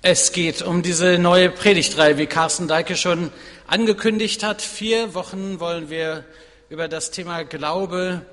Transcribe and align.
Es 0.00 0.30
geht 0.30 0.62
um 0.62 0.84
diese 0.84 1.18
neue 1.18 1.50
Predigtreihe, 1.50 2.18
wie 2.18 2.26
Carsten 2.26 2.68
Deike 2.68 2.96
schon 2.96 3.32
angekündigt 3.66 4.44
hat. 4.44 4.62
Vier 4.62 5.12
Wochen 5.14 5.58
wollen 5.58 5.90
wir 5.90 6.24
über 6.70 6.86
das 6.86 7.10
Thema 7.10 7.42
Glaube 7.42 8.24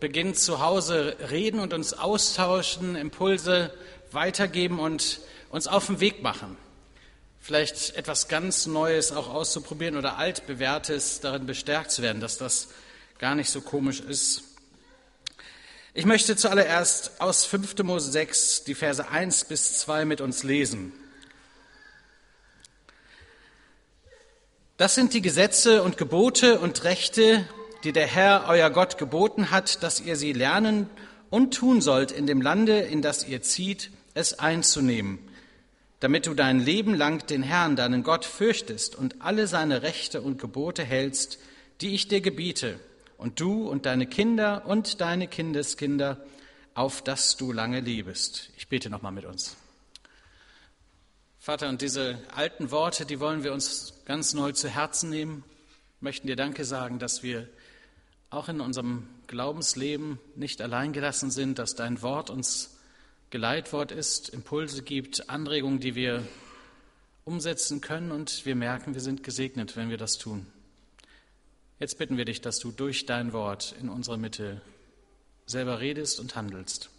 beginnen 0.00 0.34
zu 0.34 0.60
Hause 0.60 1.16
reden 1.30 1.60
und 1.60 1.72
uns 1.72 1.94
austauschen, 1.94 2.94
Impulse 2.94 3.72
weitergeben 4.12 4.78
und 4.78 5.20
uns 5.48 5.66
auf 5.66 5.86
den 5.86 6.00
Weg 6.00 6.22
machen. 6.22 6.58
Vielleicht 7.40 7.96
etwas 7.96 8.28
ganz 8.28 8.66
Neues 8.66 9.10
auch 9.10 9.32
auszuprobieren 9.32 9.96
oder 9.96 10.18
altbewährtes 10.18 11.20
darin 11.20 11.46
bestärkt 11.46 11.90
zu 11.90 12.02
werden, 12.02 12.20
dass 12.20 12.36
das 12.36 12.68
gar 13.18 13.34
nicht 13.34 13.48
so 13.48 13.62
komisch 13.62 14.00
ist. 14.00 14.42
Ich 15.98 16.06
möchte 16.06 16.36
zuallererst 16.36 17.20
aus 17.20 17.44
5. 17.44 17.82
Mose 17.82 18.12
6 18.12 18.62
die 18.62 18.76
Verse 18.76 19.08
1 19.08 19.46
bis 19.46 19.80
2 19.80 20.04
mit 20.04 20.20
uns 20.20 20.44
lesen. 20.44 20.92
Das 24.76 24.94
sind 24.94 25.12
die 25.12 25.22
Gesetze 25.22 25.82
und 25.82 25.96
Gebote 25.96 26.60
und 26.60 26.84
Rechte, 26.84 27.48
die 27.82 27.90
der 27.90 28.06
Herr, 28.06 28.44
euer 28.46 28.70
Gott, 28.70 28.96
geboten 28.96 29.50
hat, 29.50 29.82
dass 29.82 29.98
ihr 29.98 30.14
sie 30.14 30.32
lernen 30.32 30.88
und 31.30 31.54
tun 31.54 31.80
sollt 31.80 32.12
in 32.12 32.28
dem 32.28 32.42
Lande, 32.42 32.78
in 32.78 33.02
das 33.02 33.26
ihr 33.26 33.42
zieht, 33.42 33.90
es 34.14 34.38
einzunehmen, 34.38 35.18
damit 35.98 36.28
du 36.28 36.34
dein 36.34 36.60
Leben 36.60 36.94
lang 36.94 37.26
den 37.26 37.42
Herrn, 37.42 37.74
deinen 37.74 38.04
Gott, 38.04 38.24
fürchtest 38.24 38.94
und 38.94 39.16
alle 39.20 39.48
seine 39.48 39.82
Rechte 39.82 40.22
und 40.22 40.38
Gebote 40.38 40.84
hältst, 40.84 41.40
die 41.80 41.92
ich 41.92 42.06
dir 42.06 42.20
gebiete, 42.20 42.78
und 43.18 43.40
du 43.40 43.68
und 43.68 43.84
deine 43.84 44.06
Kinder 44.06 44.64
und 44.64 45.02
deine 45.02 45.28
Kindeskinder, 45.28 46.24
auf 46.72 47.02
dass 47.02 47.36
du 47.36 47.52
lange 47.52 47.80
liebest. 47.80 48.50
Ich 48.56 48.68
bete 48.68 48.88
nochmal 48.88 49.12
mit 49.12 49.26
uns. 49.26 49.56
Vater, 51.38 51.68
und 51.68 51.82
diese 51.82 52.22
alten 52.34 52.70
Worte, 52.70 53.04
die 53.04 53.20
wollen 53.20 53.42
wir 53.42 53.52
uns 53.52 53.94
ganz 54.04 54.32
neu 54.34 54.52
zu 54.52 54.68
Herzen 54.68 55.10
nehmen, 55.10 55.44
möchten 56.00 56.26
dir 56.26 56.36
Danke 56.36 56.64
sagen, 56.64 56.98
dass 56.98 57.22
wir 57.22 57.48
auch 58.30 58.48
in 58.48 58.60
unserem 58.60 59.08
Glaubensleben 59.26 60.18
nicht 60.36 60.62
allein 60.62 60.92
gelassen 60.92 61.30
sind, 61.30 61.58
dass 61.58 61.74
dein 61.74 62.02
Wort 62.02 62.30
uns 62.30 62.78
Geleitwort 63.30 63.92
ist, 63.92 64.28
Impulse 64.28 64.82
gibt, 64.82 65.28
Anregungen, 65.28 65.80
die 65.80 65.94
wir 65.94 66.22
umsetzen 67.24 67.80
können 67.80 68.12
und 68.12 68.46
wir 68.46 68.54
merken, 68.54 68.94
wir 68.94 69.00
sind 69.00 69.22
gesegnet, 69.22 69.76
wenn 69.76 69.90
wir 69.90 69.98
das 69.98 70.18
tun. 70.18 70.46
Jetzt 71.80 71.96
bitten 71.96 72.16
wir 72.16 72.24
dich, 72.24 72.40
dass 72.40 72.58
du 72.58 72.72
durch 72.72 73.06
dein 73.06 73.32
Wort 73.32 73.72
in 73.80 73.88
unserer 73.88 74.16
Mitte 74.16 74.60
selber 75.46 75.78
redest 75.78 76.18
und 76.18 76.34
handelst. 76.34 76.90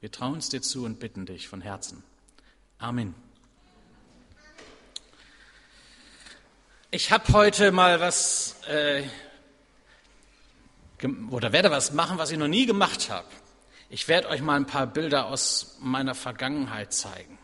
Wir 0.00 0.12
trauen 0.12 0.38
es 0.38 0.48
dir 0.48 0.62
zu 0.62 0.84
und 0.84 1.00
bitten 1.00 1.26
dich 1.26 1.48
von 1.48 1.60
Herzen. 1.60 2.04
Amen. 2.78 3.16
Ich 6.92 7.10
habe 7.10 7.32
heute 7.32 7.72
mal 7.72 7.98
was 7.98 8.62
äh, 8.68 9.02
oder 11.30 11.52
werde 11.52 11.72
was 11.72 11.92
machen, 11.92 12.16
was 12.16 12.30
ich 12.30 12.38
noch 12.38 12.46
nie 12.46 12.66
gemacht 12.66 13.10
habe. 13.10 13.26
Ich 13.90 14.06
werde 14.06 14.28
euch 14.28 14.40
mal 14.40 14.54
ein 14.54 14.66
paar 14.66 14.86
Bilder 14.86 15.26
aus 15.26 15.78
meiner 15.80 16.14
Vergangenheit 16.14 16.92
zeigen. 16.92 17.38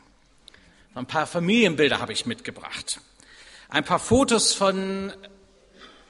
Ein 0.95 1.07
paar 1.07 1.27
Familienbilder 1.27 1.99
habe 1.99 2.13
ich 2.13 2.25
mitgebracht. 2.25 3.01
Ein 3.69 3.85
paar 3.85 3.99
Fotos 3.99 4.55
von 4.55 5.13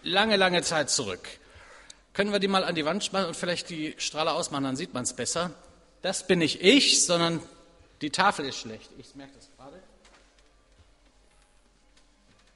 lange, 0.08 0.36
lange 0.36 0.62
Zeit 0.62 0.90
zurück. 0.90 1.28
Können 2.12 2.32
wir 2.32 2.40
die 2.40 2.48
mal 2.48 2.64
an 2.64 2.74
die 2.74 2.84
Wand 2.84 3.04
schmeißen 3.04 3.28
und 3.28 3.36
vielleicht 3.36 3.70
die 3.70 3.94
Strahler 3.98 4.34
ausmachen, 4.34 4.64
dann 4.64 4.76
sieht 4.76 4.92
man 4.92 5.04
es 5.04 5.12
besser. 5.12 5.52
Das 6.02 6.26
bin 6.26 6.40
nicht 6.40 6.62
ich, 6.62 7.04
sondern 7.04 7.40
die 8.00 8.10
Tafel 8.10 8.46
ist 8.46 8.56
schlecht. 8.56 8.90
Ich 8.98 9.14
merke 9.14 9.32
das 9.36 9.48
gerade. 9.56 9.80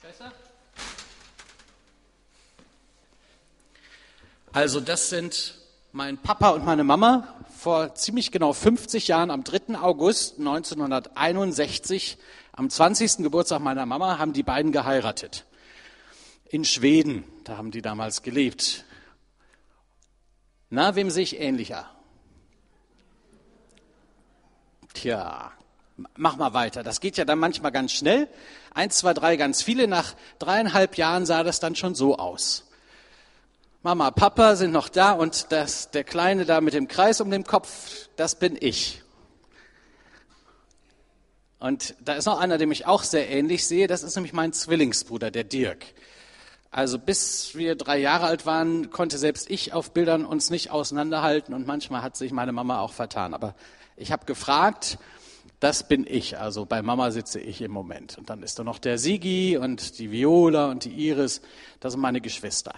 Besser? 0.00 0.32
Also 4.52 4.80
das 4.80 5.08
sind 5.08 5.54
mein 5.92 6.18
Papa 6.18 6.50
und 6.50 6.64
meine 6.64 6.84
Mama 6.84 7.36
vor 7.58 7.94
ziemlich 7.94 8.32
genau 8.32 8.52
50 8.52 9.08
Jahren 9.08 9.30
am 9.30 9.44
3. 9.44 9.78
August 9.78 10.38
1961, 10.38 12.18
am 12.52 12.68
20. 12.68 13.18
Geburtstag 13.18 13.60
meiner 13.60 13.86
Mama, 13.86 14.18
haben 14.18 14.32
die 14.32 14.42
beiden 14.42 14.72
geheiratet. 14.72 15.44
In 16.52 16.66
Schweden, 16.66 17.24
da 17.44 17.56
haben 17.56 17.70
die 17.70 17.80
damals 17.80 18.20
gelebt. 18.20 18.84
Na, 20.68 20.94
wem 20.96 21.08
sehe 21.08 21.22
ich 21.22 21.40
ähnlicher? 21.40 21.90
Tja, 24.92 25.50
mach 26.14 26.36
mal 26.36 26.52
weiter. 26.52 26.82
Das 26.82 27.00
geht 27.00 27.16
ja 27.16 27.24
dann 27.24 27.38
manchmal 27.38 27.72
ganz 27.72 27.92
schnell. 27.92 28.28
Eins, 28.74 28.98
zwei, 28.98 29.14
drei, 29.14 29.36
ganz 29.36 29.62
viele. 29.62 29.88
Nach 29.88 30.14
dreieinhalb 30.38 30.98
Jahren 30.98 31.24
sah 31.24 31.42
das 31.42 31.58
dann 31.58 31.74
schon 31.74 31.94
so 31.94 32.18
aus. 32.18 32.68
Mama, 33.82 34.10
Papa 34.10 34.54
sind 34.54 34.72
noch 34.72 34.90
da 34.90 35.12
und 35.12 35.52
das, 35.52 35.90
der 35.90 36.04
Kleine 36.04 36.44
da 36.44 36.60
mit 36.60 36.74
dem 36.74 36.86
Kreis 36.86 37.22
um 37.22 37.30
den 37.30 37.44
Kopf, 37.44 38.10
das 38.16 38.38
bin 38.38 38.58
ich. 38.60 39.02
Und 41.60 41.94
da 42.04 42.12
ist 42.12 42.26
noch 42.26 42.38
einer, 42.38 42.58
dem 42.58 42.72
ich 42.72 42.84
auch 42.84 43.04
sehr 43.04 43.30
ähnlich 43.30 43.66
sehe, 43.66 43.86
das 43.86 44.02
ist 44.02 44.16
nämlich 44.16 44.34
mein 44.34 44.52
Zwillingsbruder, 44.52 45.30
der 45.30 45.44
Dirk. 45.44 45.86
Also 46.72 46.98
bis 46.98 47.54
wir 47.54 47.74
drei 47.74 47.98
Jahre 47.98 48.24
alt 48.24 48.46
waren, 48.46 48.90
konnte 48.90 49.18
selbst 49.18 49.50
ich 49.50 49.74
auf 49.74 49.92
Bildern 49.92 50.24
uns 50.24 50.48
nicht 50.48 50.70
auseinanderhalten 50.70 51.54
und 51.54 51.66
manchmal 51.66 52.00
hat 52.00 52.16
sich 52.16 52.32
meine 52.32 52.52
Mama 52.52 52.80
auch 52.80 52.94
vertan. 52.94 53.34
Aber 53.34 53.54
ich 53.94 54.10
habe 54.10 54.24
gefragt, 54.24 54.98
das 55.60 55.86
bin 55.86 56.06
ich, 56.08 56.38
also 56.38 56.64
bei 56.64 56.80
Mama 56.80 57.10
sitze 57.10 57.40
ich 57.40 57.60
im 57.60 57.72
Moment. 57.72 58.16
Und 58.16 58.30
dann 58.30 58.42
ist 58.42 58.58
da 58.58 58.64
noch 58.64 58.78
der 58.78 58.96
Sigi 58.96 59.58
und 59.58 59.98
die 59.98 60.10
Viola 60.10 60.70
und 60.70 60.86
die 60.86 60.92
Iris, 60.92 61.42
das 61.78 61.92
sind 61.92 62.00
meine 62.00 62.22
Geschwister. 62.22 62.74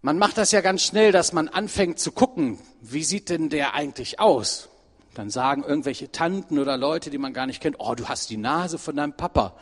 Man 0.00 0.16
macht 0.16 0.38
das 0.38 0.50
ja 0.50 0.62
ganz 0.62 0.82
schnell, 0.82 1.12
dass 1.12 1.34
man 1.34 1.48
anfängt 1.48 1.98
zu 1.98 2.10
gucken, 2.10 2.58
wie 2.80 3.04
sieht 3.04 3.28
denn 3.28 3.50
der 3.50 3.74
eigentlich 3.74 4.18
aus? 4.18 4.70
Dann 5.12 5.28
sagen 5.28 5.62
irgendwelche 5.62 6.10
Tanten 6.10 6.58
oder 6.58 6.78
Leute, 6.78 7.10
die 7.10 7.18
man 7.18 7.34
gar 7.34 7.46
nicht 7.46 7.60
kennt, 7.60 7.76
oh, 7.78 7.94
du 7.94 8.08
hast 8.08 8.30
die 8.30 8.38
Nase 8.38 8.78
von 8.78 8.96
deinem 8.96 9.12
Papa. 9.12 9.54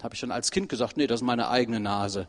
Habe 0.00 0.14
ich 0.14 0.20
schon 0.20 0.30
als 0.30 0.52
Kind 0.52 0.68
gesagt, 0.68 0.96
nee, 0.96 1.08
das 1.08 1.20
ist 1.20 1.26
meine 1.26 1.48
eigene 1.48 1.80
Nase. 1.80 2.28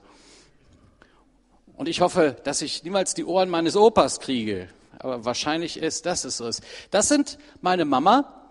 Und 1.83 1.89
ich 1.89 1.99
hoffe, 1.99 2.37
dass 2.45 2.61
ich 2.61 2.85
niemals 2.85 3.13
die 3.13 3.25
Ohren 3.25 3.49
meines 3.49 3.75
Opas 3.75 4.21
kriege. 4.21 4.69
Aber 4.99 5.25
wahrscheinlich 5.25 5.75
ist 5.75 6.05
das 6.05 6.23
es 6.23 6.37
so. 6.37 6.49
Das 6.91 7.09
sind 7.09 7.37
meine 7.59 7.83
Mama, 7.83 8.41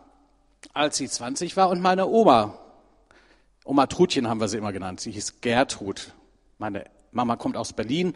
als 0.74 0.98
sie 0.98 1.08
20 1.08 1.56
war, 1.56 1.70
und 1.70 1.80
meine 1.80 2.08
Oma. 2.08 2.58
Oma 3.64 3.86
Trutchen 3.86 4.28
haben 4.28 4.38
wir 4.38 4.48
sie 4.48 4.58
immer 4.58 4.74
genannt. 4.74 5.00
Sie 5.00 5.12
hieß 5.12 5.40
Gertrud. 5.40 6.12
Meine 6.58 6.84
Mama 7.10 7.36
kommt 7.36 7.56
aus 7.56 7.72
Berlin 7.72 8.12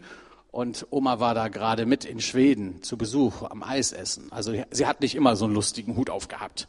und 0.51 0.85
Oma 0.91 1.19
war 1.19 1.33
da 1.33 1.47
gerade 1.47 1.87
mit 1.87 2.05
in 2.05 2.21
Schweden 2.21 2.83
zu 2.83 2.95
Besuch 2.95 3.41
am 3.41 3.63
Eisessen. 3.63 4.31
Also 4.31 4.53
sie 4.69 4.85
hat 4.85 5.01
nicht 5.01 5.15
immer 5.15 5.35
so 5.35 5.45
einen 5.45 5.55
lustigen 5.55 5.97
Hut 5.97 6.11
aufgehabt. 6.11 6.67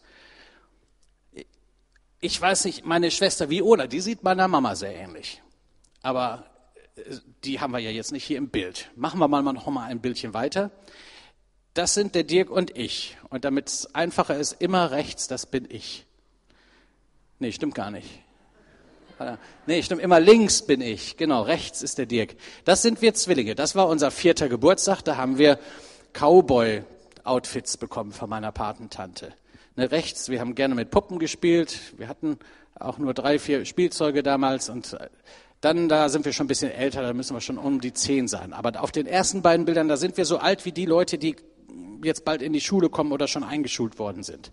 Ich 2.20 2.40
weiß 2.40 2.64
nicht, 2.64 2.86
meine 2.86 3.10
Schwester 3.10 3.50
Viola, 3.50 3.86
die 3.86 4.00
sieht 4.00 4.22
meiner 4.22 4.48
Mama 4.48 4.74
sehr 4.74 4.96
ähnlich. 4.96 5.42
Aber 6.00 6.46
die 7.44 7.60
haben 7.60 7.72
wir 7.72 7.78
ja 7.78 7.90
jetzt 7.90 8.12
nicht 8.12 8.24
hier 8.24 8.38
im 8.38 8.48
Bild. 8.48 8.90
Machen 8.96 9.20
wir 9.20 9.28
mal 9.28 9.42
noch 9.42 9.66
mal 9.68 9.86
ein 9.86 10.00
Bildchen 10.00 10.34
weiter. 10.34 10.70
Das 11.74 11.94
sind 11.94 12.14
der 12.14 12.24
Dirk 12.24 12.50
und 12.50 12.76
ich. 12.76 13.16
Und 13.30 13.44
damit 13.44 13.68
es 13.68 13.94
einfacher 13.94 14.36
ist, 14.36 14.56
immer 14.60 14.90
rechts, 14.90 15.28
das 15.28 15.46
bin 15.46 15.66
ich. 15.70 16.06
Nee, 17.38 17.52
stimmt 17.52 17.74
gar 17.74 17.90
nicht. 17.90 18.08
Nee, 19.66 19.82
stimmt, 19.82 20.00
immer 20.00 20.20
links 20.20 20.62
bin 20.62 20.80
ich. 20.80 21.16
Genau, 21.16 21.42
rechts 21.42 21.82
ist 21.82 21.98
der 21.98 22.06
Dirk. 22.06 22.36
Das 22.64 22.82
sind 22.82 23.02
wir 23.02 23.14
Zwillinge. 23.14 23.54
Das 23.54 23.74
war 23.74 23.88
unser 23.88 24.10
vierter 24.10 24.48
Geburtstag. 24.48 25.02
Da 25.02 25.16
haben 25.16 25.38
wir 25.38 25.58
Cowboy-Outfits 26.12 27.76
bekommen 27.76 28.12
von 28.12 28.30
meiner 28.30 28.52
Patentante. 28.52 29.32
Ne, 29.76 29.90
rechts, 29.90 30.28
wir 30.28 30.40
haben 30.40 30.54
gerne 30.54 30.74
mit 30.74 30.90
Puppen 30.90 31.18
gespielt. 31.18 31.78
Wir 31.96 32.08
hatten 32.08 32.38
auch 32.74 32.98
nur 32.98 33.14
drei, 33.14 33.38
vier 33.38 33.64
Spielzeuge 33.64 34.22
damals 34.22 34.68
und 34.68 34.92
äh, 34.92 35.08
dann, 35.60 35.88
da 35.88 36.08
sind 36.08 36.24
wir 36.24 36.32
schon 36.32 36.44
ein 36.44 36.48
bisschen 36.48 36.70
älter, 36.70 37.02
da 37.02 37.12
müssen 37.12 37.34
wir 37.34 37.40
schon 37.40 37.58
um 37.58 37.80
die 37.80 37.92
zehn 37.92 38.28
sein. 38.28 38.52
Aber 38.52 38.80
auf 38.82 38.92
den 38.92 39.06
ersten 39.06 39.42
beiden 39.42 39.66
Bildern, 39.66 39.88
da 39.88 39.96
sind 39.96 40.16
wir 40.16 40.24
so 40.24 40.38
alt 40.38 40.64
wie 40.64 40.72
die 40.72 40.86
Leute, 40.86 41.18
die 41.18 41.36
jetzt 42.04 42.24
bald 42.24 42.42
in 42.42 42.52
die 42.52 42.60
Schule 42.60 42.88
kommen 42.88 43.12
oder 43.12 43.26
schon 43.26 43.42
eingeschult 43.42 43.98
worden 43.98 44.22
sind. 44.22 44.52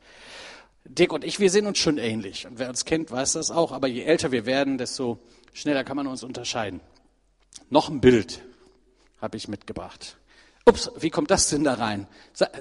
Dick 0.85 1.13
und 1.13 1.23
ich, 1.23 1.39
wir 1.39 1.49
sehen 1.49 1.67
uns 1.67 1.79
schon 1.79 1.97
ähnlich. 1.97 2.45
Und 2.47 2.59
wer 2.59 2.69
uns 2.69 2.85
kennt, 2.85 3.11
weiß 3.11 3.33
das 3.33 3.51
auch. 3.51 3.71
Aber 3.71 3.87
je 3.87 4.03
älter 4.03 4.31
wir 4.31 4.45
werden, 4.45 4.77
desto 4.77 5.19
schneller 5.53 5.83
kann 5.83 5.97
man 5.97 6.07
uns 6.07 6.23
unterscheiden. 6.23 6.79
Noch 7.69 7.89
ein 7.89 8.01
Bild 8.01 8.41
habe 9.21 9.37
ich 9.37 9.47
mitgebracht. 9.47 10.17
Ups, 10.65 10.91
wie 10.97 11.11
kommt 11.11 11.29
das 11.29 11.49
denn 11.49 11.63
da 11.63 11.75
rein? 11.75 12.07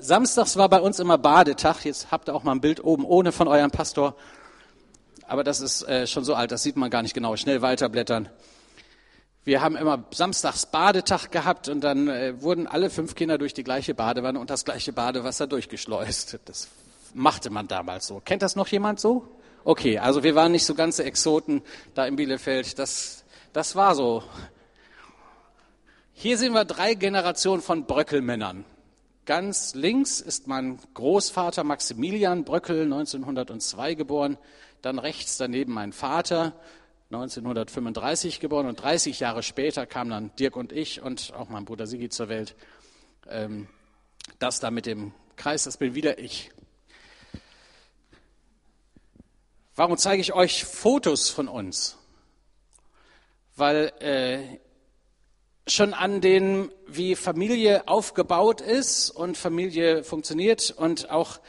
Samstags 0.00 0.56
war 0.56 0.69
bei 0.69 0.81
uns 0.81 0.99
immer 0.99 1.19
Badetag. 1.19 1.85
Jetzt 1.85 2.11
habt 2.11 2.29
ihr 2.29 2.35
auch 2.35 2.44
mal 2.44 2.52
ein 2.52 2.61
Bild 2.61 2.85
oben 2.85 3.05
ohne 3.05 3.32
von 3.32 3.49
eurem 3.49 3.70
Pastor. 3.70 4.17
Aber 5.26 5.44
das 5.44 5.60
ist 5.60 5.82
äh, 5.82 6.06
schon 6.06 6.24
so 6.24 6.34
alt, 6.34 6.52
das 6.52 6.62
sieht 6.62 6.76
man 6.76 6.90
gar 6.90 7.02
nicht 7.02 7.14
genau. 7.14 7.36
Schnell 7.36 7.62
weiterblättern. 7.62 8.28
Wir 9.44 9.60
haben 9.60 9.76
immer 9.76 10.04
samstags 10.10 10.66
Badetag 10.66 11.30
gehabt 11.30 11.68
und 11.68 11.82
dann 11.82 12.08
äh, 12.08 12.40
wurden 12.40 12.66
alle 12.66 12.88
fünf 12.88 13.14
Kinder 13.14 13.36
durch 13.36 13.52
die 13.52 13.62
gleiche 13.62 13.94
Badewanne 13.94 14.40
und 14.40 14.48
das 14.48 14.64
gleiche 14.64 14.92
Badewasser 14.92 15.46
durchgeschleust. 15.46 16.38
Das 16.46 16.68
machte 17.12 17.50
man 17.50 17.68
damals 17.68 18.06
so. 18.06 18.20
Kennt 18.24 18.42
das 18.42 18.56
noch 18.56 18.68
jemand 18.68 19.00
so? 19.00 19.28
Okay, 19.64 19.98
also 19.98 20.22
wir 20.22 20.34
waren 20.34 20.52
nicht 20.52 20.64
so 20.64 20.74
ganze 20.74 21.04
Exoten 21.04 21.62
da 21.94 22.06
in 22.06 22.16
Bielefeld. 22.16 22.78
Das, 22.78 23.24
das 23.52 23.76
war 23.76 23.94
so. 23.94 24.22
Hier 26.12 26.38
sehen 26.38 26.52
wir 26.52 26.64
drei 26.64 26.94
Generationen 26.94 27.60
von 27.60 27.86
Bröckelmännern. 27.86 28.64
Ganz 29.26 29.74
links 29.74 30.20
ist 30.20 30.48
mein 30.48 30.78
Großvater 30.92 31.64
Maximilian 31.64 32.44
Bröckel, 32.44 32.82
1902 32.84 33.94
geboren. 33.94 34.38
Dann 34.84 34.98
rechts 34.98 35.38
daneben 35.38 35.72
mein 35.72 35.94
Vater, 35.94 36.52
1935 37.10 38.38
geboren. 38.38 38.66
Und 38.66 38.82
30 38.82 39.19
Jahre 39.19 39.42
später 39.42 39.86
kamen 39.86 40.10
dann 40.10 40.36
Dirk 40.36 40.56
und 40.56 40.72
ich 40.72 41.00
und 41.00 41.32
auch 41.32 41.48
mein 41.48 41.64
Bruder 41.64 41.86
Sigi 41.86 42.10
zur 42.10 42.28
Welt. 42.28 42.54
Ähm, 43.26 43.66
das 44.38 44.60
da 44.60 44.70
mit 44.70 44.84
dem 44.84 45.14
Kreis, 45.36 45.64
das 45.64 45.78
bin 45.78 45.94
wieder 45.94 46.19
ich. 46.19 46.50
Warum 49.75 49.96
zeige 49.96 50.20
ich 50.20 50.34
euch 50.34 50.66
Fotos 50.66 51.31
von 51.31 51.48
uns? 51.48 51.96
Weil 53.56 53.90
äh, 54.00 54.58
schon 55.66 55.94
an 55.94 56.20
den, 56.20 56.70
wie 56.86 57.16
Familie 57.16 57.88
aufgebaut 57.88 58.60
ist 58.60 59.08
und 59.08 59.38
Familie 59.38 60.04
funktioniert 60.04 60.72
und 60.72 61.08
auch 61.08 61.40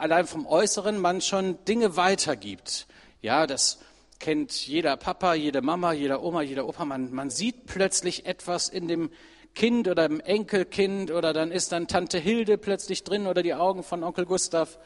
allein 0.00 0.26
vom 0.26 0.46
Äußeren 0.46 0.98
man 0.98 1.20
schon 1.20 1.64
Dinge 1.66 1.96
weitergibt. 1.96 2.86
Ja, 3.22 3.46
das 3.46 3.78
kennt 4.18 4.66
jeder 4.66 4.96
Papa, 4.96 5.34
jede 5.34 5.62
Mama, 5.62 5.92
jeder 5.92 6.22
Oma, 6.22 6.42
jeder 6.42 6.66
Opa. 6.66 6.84
Man, 6.84 7.12
man 7.12 7.30
sieht 7.30 7.66
plötzlich 7.66 8.26
etwas 8.26 8.68
in 8.68 8.88
dem 8.88 9.10
Kind 9.54 9.88
oder 9.88 10.06
im 10.06 10.20
Enkelkind 10.20 11.10
oder 11.10 11.32
dann 11.32 11.50
ist 11.50 11.72
dann 11.72 11.88
Tante 11.88 12.18
Hilde 12.18 12.56
plötzlich 12.56 13.04
drin 13.04 13.26
oder 13.26 13.42
die 13.42 13.54
Augen 13.54 13.82
von 13.82 14.04
Onkel 14.04 14.24
Gustav 14.24 14.78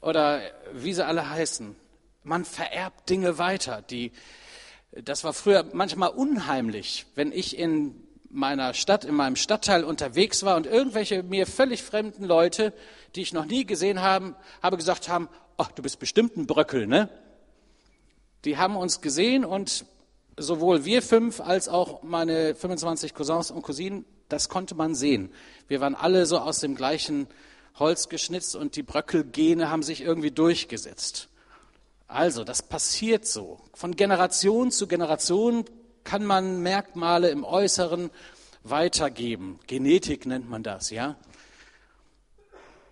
oder 0.00 0.40
wie 0.72 0.94
sie 0.94 1.04
alle 1.04 1.28
heißen. 1.28 1.76
Man 2.22 2.44
vererbt 2.44 3.08
Dinge 3.08 3.38
weiter, 3.38 3.82
die, 3.82 4.12
das 4.92 5.24
war 5.24 5.32
früher 5.32 5.66
manchmal 5.72 6.10
unheimlich, 6.10 7.06
wenn 7.14 7.32
ich 7.32 7.58
in 7.58 8.06
meiner 8.30 8.74
Stadt, 8.74 9.04
in 9.04 9.14
meinem 9.14 9.36
Stadtteil 9.36 9.84
unterwegs 9.84 10.44
war 10.44 10.56
und 10.56 10.66
irgendwelche 10.66 11.22
mir 11.22 11.46
völlig 11.46 11.82
fremden 11.82 12.24
Leute, 12.24 12.72
die 13.16 13.22
ich 13.22 13.32
noch 13.32 13.44
nie 13.44 13.66
gesehen 13.66 14.00
habe, 14.00 14.34
habe 14.62 14.76
gesagt 14.76 15.08
haben, 15.08 15.28
ach, 15.56 15.70
du 15.72 15.82
bist 15.82 15.98
bestimmt 15.98 16.36
ein 16.36 16.46
Bröckel, 16.46 16.86
ne? 16.86 17.08
Die 18.44 18.56
haben 18.56 18.76
uns 18.76 19.00
gesehen 19.00 19.44
und 19.44 19.84
sowohl 20.36 20.84
wir 20.84 21.02
fünf 21.02 21.40
als 21.40 21.68
auch 21.68 22.02
meine 22.02 22.54
25 22.54 23.14
Cousins 23.14 23.50
und 23.50 23.62
Cousinen, 23.62 24.04
das 24.28 24.48
konnte 24.48 24.74
man 24.74 24.94
sehen. 24.94 25.30
Wir 25.68 25.80
waren 25.80 25.94
alle 25.94 26.24
so 26.24 26.38
aus 26.38 26.60
dem 26.60 26.76
gleichen 26.76 27.26
Holz 27.78 28.08
geschnitzt 28.08 28.56
und 28.56 28.76
die 28.76 28.82
Bröckelgene 28.82 29.70
haben 29.70 29.82
sich 29.82 30.00
irgendwie 30.00 30.30
durchgesetzt. 30.30 31.28
Also, 32.06 32.44
das 32.44 32.62
passiert 32.62 33.26
so. 33.26 33.60
Von 33.74 33.94
Generation 33.94 34.70
zu 34.70 34.86
Generation 34.86 35.64
kann 36.04 36.24
man 36.24 36.60
Merkmale 36.60 37.30
im 37.30 37.44
Äußeren 37.44 38.10
weitergeben. 38.62 39.58
Genetik 39.66 40.26
nennt 40.26 40.48
man 40.48 40.62
das, 40.62 40.90
ja. 40.90 41.16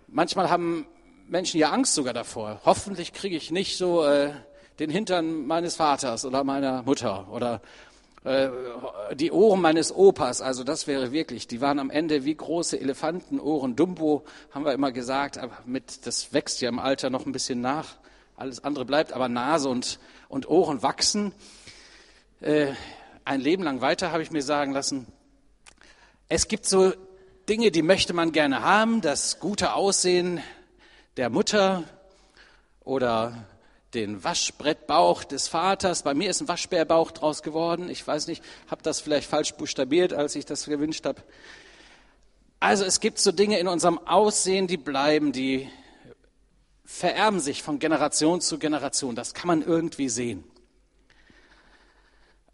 Manchmal 0.07 0.49
haben 0.49 0.87
Menschen 1.27 1.59
ja 1.59 1.69
Angst 1.69 1.93
sogar 1.93 2.13
davor. 2.13 2.61
Hoffentlich 2.65 3.13
kriege 3.13 3.35
ich 3.35 3.51
nicht 3.51 3.77
so 3.77 4.03
äh, 4.03 4.31
den 4.79 4.89
Hintern 4.89 5.45
meines 5.45 5.75
Vaters 5.75 6.25
oder 6.25 6.43
meiner 6.43 6.83
Mutter 6.83 7.27
oder 7.31 7.61
äh, 8.23 8.49
die 9.13 9.31
Ohren 9.31 9.61
meines 9.61 9.95
Opas. 9.95 10.41
Also 10.41 10.63
das 10.63 10.87
wäre 10.87 11.11
wirklich, 11.11 11.47
die 11.47 11.61
waren 11.61 11.79
am 11.79 11.89
Ende 11.89 12.25
wie 12.25 12.35
große 12.35 12.79
Elefantenohren. 12.79 13.75
Dumbo 13.75 14.23
haben 14.51 14.65
wir 14.65 14.73
immer 14.73 14.91
gesagt, 14.91 15.37
aber 15.37 15.57
mit, 15.65 16.05
das 16.07 16.33
wächst 16.33 16.61
ja 16.61 16.69
im 16.69 16.79
Alter 16.79 17.09
noch 17.09 17.25
ein 17.25 17.31
bisschen 17.31 17.61
nach. 17.61 17.97
Alles 18.35 18.63
andere 18.63 18.85
bleibt, 18.85 19.13
aber 19.13 19.29
Nase 19.29 19.69
und, 19.69 19.99
und 20.29 20.49
Ohren 20.49 20.81
wachsen. 20.81 21.33
Äh, 22.41 22.73
ein 23.29 23.41
Leben 23.41 23.61
lang 23.61 23.79
weiter 23.79 24.11
habe 24.11 24.23
ich 24.23 24.31
mir 24.31 24.41
sagen 24.41 24.71
lassen, 24.71 25.05
es 26.29 26.47
gibt 26.47 26.65
so 26.65 26.93
Dinge, 27.47 27.69
die 27.69 27.83
möchte 27.83 28.13
man 28.13 28.31
gerne 28.31 28.63
haben, 28.63 29.01
das 29.01 29.39
gute 29.39 29.73
Aussehen 29.73 30.41
der 31.15 31.29
Mutter 31.29 31.83
oder 32.83 33.45
den 33.93 34.23
Waschbrettbauch 34.23 35.23
des 35.23 35.47
Vaters. 35.47 36.01
Bei 36.01 36.15
mir 36.15 36.31
ist 36.31 36.41
ein 36.41 36.47
Waschbärbauch 36.47 37.11
draus 37.11 37.43
geworden. 37.43 37.87
Ich 37.91 38.05
weiß 38.05 38.25
nicht, 38.25 38.43
habe 38.67 38.81
das 38.81 38.99
vielleicht 38.99 39.29
falsch 39.29 39.53
buchstabiert, 39.53 40.11
als 40.11 40.35
ich 40.35 40.45
das 40.45 40.65
gewünscht 40.65 41.05
habe. 41.05 41.21
Also 42.59 42.83
es 42.83 42.99
gibt 42.99 43.19
so 43.19 43.31
Dinge 43.31 43.59
in 43.59 43.67
unserem 43.67 43.99
Aussehen, 44.07 44.65
die 44.65 44.77
bleiben, 44.77 45.33
die 45.33 45.69
vererben 46.83 47.39
sich 47.39 47.61
von 47.61 47.77
Generation 47.77 48.41
zu 48.41 48.57
Generation. 48.57 49.15
Das 49.15 49.35
kann 49.35 49.45
man 49.45 49.61
irgendwie 49.61 50.09
sehen. 50.09 50.43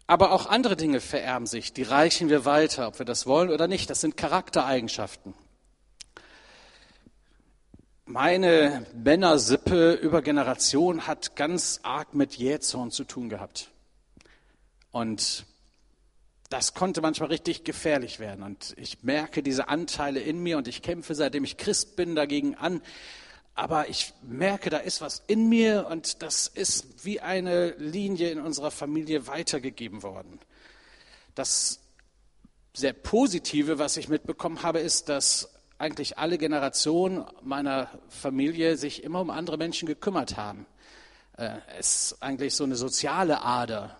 Aber 0.06 0.30
auch 0.32 0.46
andere 0.46 0.76
Dinge 0.76 1.00
vererben 1.00 1.46
sich, 1.46 1.72
die 1.72 1.82
reichen 1.82 2.28
wir 2.28 2.44
weiter, 2.44 2.86
ob 2.86 2.98
wir 2.98 3.06
das 3.06 3.26
wollen 3.26 3.50
oder 3.50 3.66
nicht. 3.66 3.90
Das 3.90 4.00
sind 4.00 4.16
Charaktereigenschaften. 4.16 5.34
Meine 8.04 8.86
Männersippe 8.94 9.94
über 9.94 10.22
Generationen 10.22 11.08
hat 11.08 11.34
ganz 11.34 11.80
arg 11.82 12.14
mit 12.14 12.36
Jähzorn 12.36 12.92
zu 12.92 13.02
tun 13.02 13.28
gehabt. 13.28 13.70
Und 14.92 15.44
das 16.50 16.74
konnte 16.74 17.00
manchmal 17.00 17.30
richtig 17.30 17.64
gefährlich 17.64 18.20
werden. 18.20 18.44
Und 18.44 18.74
ich 18.78 19.02
merke 19.02 19.42
diese 19.42 19.68
Anteile 19.68 20.20
in 20.20 20.40
mir 20.40 20.56
und 20.56 20.68
ich 20.68 20.82
kämpfe, 20.82 21.16
seitdem 21.16 21.42
ich 21.42 21.56
Christ 21.56 21.96
bin, 21.96 22.14
dagegen 22.14 22.54
an, 22.54 22.80
aber 23.56 23.88
ich 23.88 24.12
merke, 24.22 24.68
da 24.68 24.76
ist 24.76 25.00
was 25.00 25.22
in 25.26 25.48
mir 25.48 25.86
und 25.90 26.22
das 26.22 26.46
ist 26.46 27.04
wie 27.04 27.20
eine 27.20 27.70
Linie 27.78 28.30
in 28.30 28.38
unserer 28.38 28.70
Familie 28.70 29.26
weitergegeben 29.26 30.02
worden. 30.02 30.38
Das 31.34 31.80
sehr 32.74 32.92
Positive, 32.92 33.78
was 33.78 33.96
ich 33.96 34.08
mitbekommen 34.08 34.62
habe, 34.62 34.80
ist, 34.80 35.08
dass 35.08 35.48
eigentlich 35.78 36.18
alle 36.18 36.36
Generationen 36.36 37.24
meiner 37.42 37.88
Familie 38.10 38.76
sich 38.76 39.02
immer 39.02 39.22
um 39.22 39.30
andere 39.30 39.56
Menschen 39.56 39.88
gekümmert 39.88 40.36
haben. 40.36 40.66
Äh, 41.38 41.56
es 41.78 42.12
ist 42.12 42.22
eigentlich 42.22 42.54
so 42.54 42.64
eine 42.64 42.76
soziale 42.76 43.42
Ader, 43.42 43.96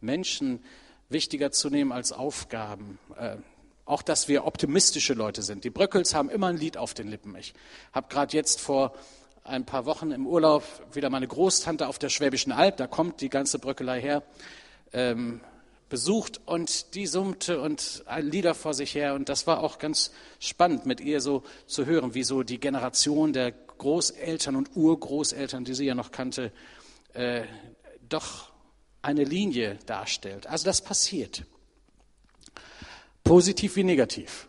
Menschen 0.00 0.64
wichtiger 1.08 1.50
zu 1.50 1.68
nehmen 1.68 1.90
als 1.90 2.12
Aufgaben. 2.12 3.00
Auch, 3.90 4.02
dass 4.02 4.28
wir 4.28 4.46
optimistische 4.46 5.14
Leute 5.14 5.42
sind. 5.42 5.64
Die 5.64 5.70
Bröckels 5.70 6.14
haben 6.14 6.30
immer 6.30 6.46
ein 6.46 6.56
Lied 6.56 6.76
auf 6.76 6.94
den 6.94 7.08
Lippen. 7.08 7.34
Ich 7.34 7.54
habe 7.92 8.06
gerade 8.08 8.36
jetzt 8.36 8.60
vor 8.60 8.94
ein 9.42 9.66
paar 9.66 9.84
Wochen 9.84 10.12
im 10.12 10.28
Urlaub 10.28 10.62
wieder 10.92 11.10
meine 11.10 11.26
Großtante 11.26 11.88
auf 11.88 11.98
der 11.98 12.08
Schwäbischen 12.08 12.52
Alb, 12.52 12.76
da 12.76 12.86
kommt 12.86 13.20
die 13.20 13.28
ganze 13.28 13.58
Bröckelei 13.58 14.00
her, 14.00 14.22
ähm, 14.92 15.40
besucht 15.88 16.40
und 16.46 16.94
die 16.94 17.08
summte 17.08 17.60
und 17.60 18.04
Lieder 18.20 18.54
vor 18.54 18.74
sich 18.74 18.94
her. 18.94 19.14
Und 19.14 19.28
das 19.28 19.48
war 19.48 19.60
auch 19.60 19.80
ganz 19.80 20.12
spannend, 20.38 20.86
mit 20.86 21.00
ihr 21.00 21.20
so 21.20 21.42
zu 21.66 21.84
hören, 21.84 22.14
wie 22.14 22.22
so 22.22 22.44
die 22.44 22.60
Generation 22.60 23.32
der 23.32 23.50
Großeltern 23.50 24.54
und 24.54 24.76
Urgroßeltern, 24.76 25.64
die 25.64 25.74
sie 25.74 25.86
ja 25.86 25.96
noch 25.96 26.12
kannte, 26.12 26.52
äh, 27.12 27.42
doch 28.08 28.52
eine 29.02 29.24
Linie 29.24 29.80
darstellt. 29.86 30.46
Also 30.46 30.64
das 30.64 30.80
passiert. 30.80 31.44
Positiv 33.24 33.76
wie 33.76 33.84
negativ. 33.84 34.48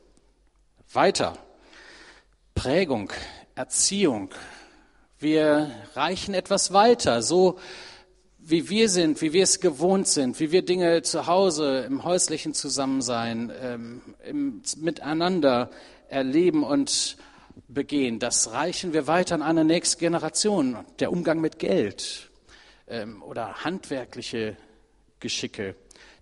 Weiter. 0.94 1.38
Prägung, 2.56 3.12
Erziehung. 3.56 4.30
Wir 5.20 5.72
reichen 5.94 6.34
etwas 6.34 6.74
weiter, 6.74 7.22
so 7.22 7.60
wie 8.40 8.70
wir 8.70 8.90
sind, 8.90 9.22
wie 9.22 9.34
wir 9.34 9.44
es 9.44 9.60
gewohnt 9.60 10.08
sind, 10.08 10.40
wie 10.40 10.52
wir 10.52 10.64
Dinge 10.64 11.04
zu 11.04 11.28
Hause 11.28 11.86
im 11.88 12.04
häuslichen 12.04 12.54
Zusammensein, 12.54 13.52
ähm, 13.62 14.02
im 14.26 14.62
Miteinander 14.78 15.70
erleben 16.10 16.64
und 16.64 17.18
begehen. 17.68 18.20
Das 18.20 18.52
reichen 18.52 18.94
wir 18.94 19.08
weiter 19.08 19.36
an 19.36 19.44
eine 19.44 19.64
nächste 19.64 20.00
Generation. 20.00 20.78
Der 21.00 21.12
Umgang 21.12 21.40
mit 21.40 21.60
Geld 21.60 22.30
ähm, 22.88 23.22
oder 23.22 23.64
handwerkliche 23.64 24.58
Geschicke, 25.20 25.76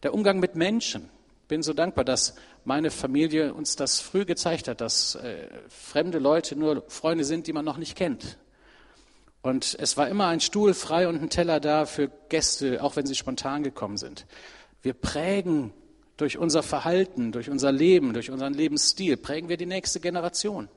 der 0.04 0.14
Umgang 0.14 0.40
mit 0.40 0.56
Menschen 0.56 1.10
bin 1.50 1.64
so 1.64 1.74
dankbar, 1.74 2.06
dass 2.06 2.36
meine 2.64 2.92
Familie 2.92 3.54
uns 3.54 3.76
das 3.76 4.00
früh 4.00 4.24
gezeigt 4.24 4.70
hat, 4.70 4.80
dass 4.80 5.16
äh, 5.16 5.50
fremde 5.68 6.20
Leute 6.20 6.56
nur 6.56 6.86
Freunde 6.88 7.26
sind, 7.26 7.48
die 7.48 7.54
man 7.54 7.66
noch 7.66 7.78
nicht 7.78 7.98
kennt. 7.98 8.38
Und 9.42 9.76
es 9.80 9.98
war 9.98 10.08
immer 10.08 10.28
ein 10.28 10.42
Stuhl 10.42 10.74
frei 10.74 11.08
und 11.08 11.22
ein 11.22 11.30
Teller 11.30 11.60
da 11.60 11.86
für 11.86 12.12
Gäste, 12.30 12.84
auch 12.84 12.96
wenn 12.96 13.06
sie 13.06 13.16
spontan 13.16 13.64
gekommen 13.64 13.98
sind. 13.98 14.26
Wir 14.82 14.94
prägen 14.94 15.74
durch 16.18 16.38
unser 16.38 16.62
Verhalten, 16.62 17.32
durch 17.32 17.50
unser 17.50 17.72
Leben, 17.72 18.14
durch 18.14 18.30
unseren 18.30 18.54
Lebensstil, 18.54 19.18
prägen 19.18 19.50
wir 19.50 19.58
die 19.58 19.66
nächste 19.66 20.00
Generation. 20.00 20.70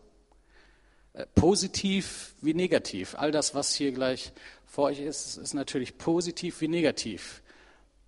Äh, 1.12 1.26
positiv 1.34 2.34
wie 2.40 2.54
negativ. 2.54 3.14
All 3.16 3.30
das, 3.30 3.54
was 3.54 3.74
hier 3.74 3.92
gleich 3.92 4.32
vor 4.64 4.84
euch 4.84 5.00
ist, 5.00 5.36
ist 5.36 5.52
natürlich 5.52 5.98
positiv 5.98 6.62
wie 6.62 6.68
negativ. 6.68 7.42